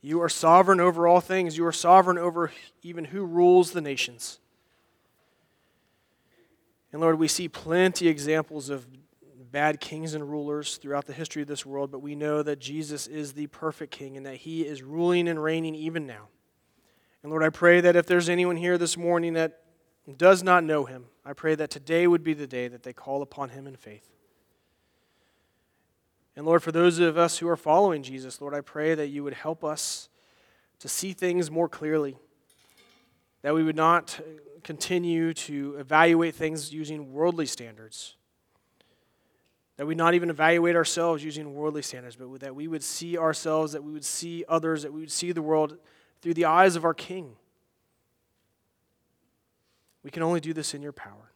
you 0.02 0.20
are 0.20 0.28
sovereign 0.28 0.80
over 0.80 1.06
all 1.06 1.20
things. 1.20 1.56
You 1.56 1.64
are 1.64 1.72
sovereign 1.72 2.18
over 2.18 2.52
even 2.82 3.06
who 3.06 3.24
rules 3.24 3.70
the 3.70 3.80
nations. 3.80 4.40
And 6.92 7.00
Lord, 7.00 7.18
we 7.18 7.28
see 7.28 7.48
plenty 7.48 8.08
examples 8.08 8.68
of 8.68 8.86
bad 9.52 9.80
kings 9.80 10.14
and 10.14 10.28
rulers 10.28 10.78
throughout 10.78 11.06
the 11.06 11.12
history 11.12 11.42
of 11.42 11.48
this 11.48 11.64
world, 11.66 11.92
but 11.92 12.00
we 12.00 12.16
know 12.16 12.42
that 12.42 12.58
Jesus 12.58 13.06
is 13.06 13.34
the 13.34 13.46
perfect 13.48 13.92
king 13.92 14.16
and 14.16 14.24
that 14.24 14.36
he 14.36 14.62
is 14.62 14.82
ruling 14.82 15.28
and 15.28 15.42
reigning 15.42 15.74
even 15.74 16.06
now. 16.06 16.28
And 17.22 17.30
Lord, 17.30 17.44
I 17.44 17.50
pray 17.50 17.80
that 17.82 17.94
if 17.94 18.06
there's 18.06 18.28
anyone 18.28 18.56
here 18.56 18.78
this 18.78 18.96
morning 18.96 19.34
that 19.34 19.60
does 20.16 20.42
not 20.42 20.64
know 20.64 20.86
him, 20.86 21.04
I 21.24 21.34
pray 21.34 21.54
that 21.54 21.70
today 21.70 22.06
would 22.06 22.24
be 22.24 22.34
the 22.34 22.46
day 22.46 22.66
that 22.66 22.82
they 22.82 22.92
call 22.92 23.22
upon 23.22 23.50
him 23.50 23.66
in 23.66 23.76
faith. 23.76 24.08
And 26.34 26.46
Lord, 26.46 26.62
for 26.62 26.72
those 26.72 26.98
of 26.98 27.18
us 27.18 27.38
who 27.38 27.48
are 27.48 27.56
following 27.56 28.02
Jesus, 28.02 28.40
Lord, 28.40 28.54
I 28.54 28.62
pray 28.62 28.94
that 28.94 29.08
you 29.08 29.22
would 29.22 29.34
help 29.34 29.62
us 29.62 30.08
to 30.78 30.88
see 30.88 31.12
things 31.12 31.50
more 31.50 31.68
clearly, 31.68 32.16
that 33.42 33.54
we 33.54 33.62
would 33.62 33.76
not 33.76 34.18
continue 34.64 35.34
to 35.34 35.76
evaluate 35.78 36.34
things 36.34 36.72
using 36.72 37.12
worldly 37.12 37.46
standards, 37.46 38.16
that 39.76 39.86
we 39.86 39.94
not 39.94 40.14
even 40.14 40.30
evaluate 40.30 40.76
ourselves 40.76 41.24
using 41.24 41.54
worldly 41.54 41.82
standards, 41.82 42.16
but 42.16 42.40
that 42.40 42.54
we 42.54 42.68
would 42.68 42.82
see 42.82 43.16
ourselves, 43.16 43.72
that 43.72 43.82
we 43.82 43.92
would 43.92 44.04
see 44.04 44.44
others, 44.48 44.82
that 44.82 44.92
we 44.92 45.00
would 45.00 45.10
see 45.10 45.32
the 45.32 45.42
world 45.42 45.78
through 46.20 46.34
the 46.34 46.44
eyes 46.44 46.76
of 46.76 46.84
our 46.84 46.94
King. 46.94 47.36
We 50.02 50.10
can 50.10 50.22
only 50.22 50.40
do 50.40 50.52
this 50.52 50.74
in 50.74 50.82
your 50.82 50.92
power. 50.92 51.32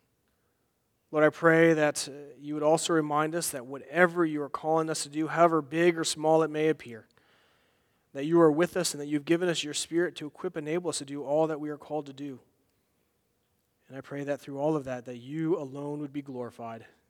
Lord, 1.13 1.25
I 1.25 1.31
pray 1.31 1.73
that 1.73 2.09
uh, 2.09 2.13
you 2.39 2.55
would 2.55 2.63
also 2.63 2.93
remind 2.93 3.35
us 3.35 3.51
that 3.51 3.65
whatever 3.65 4.25
you 4.25 4.43
are 4.43 4.49
calling 4.49 4.91
us 4.91 5.05
to 5.05 5.09
do, 5.09 5.29
however 5.29 5.63
big 5.63 5.97
or 5.97 6.05
small 6.05 6.43
it 6.43 6.51
may 6.51 6.69
appear, 6.69 7.07
that 8.13 8.25
you 8.25 8.41
are 8.41 8.51
with 8.51 8.77
us 8.77 8.93
and 8.93 9.01
that 9.01 9.07
you've 9.07 9.25
given 9.25 9.49
us 9.49 9.63
your 9.63 9.75
spirit 9.75 10.17
to 10.17 10.27
equip 10.27 10.57
and 10.57 10.67
enable 10.67 10.91
us 10.91 10.99
to 10.99 11.05
do 11.05 11.23
all 11.23 11.47
that 11.47 11.61
we 11.61 11.71
are 11.71 11.77
called 11.77 12.07
to 12.07 12.13
do. 12.13 12.41
And 13.89 13.97
I 13.97 14.01
pray 14.01 14.25
that 14.25 14.41
through 14.41 14.59
all 14.59 14.75
of 14.75 14.85
that, 14.85 15.05
that 15.05 15.19
you 15.19 15.57
alone 15.59 16.01
would 16.01 16.13
be 16.13 16.23
glorified. 16.23 16.87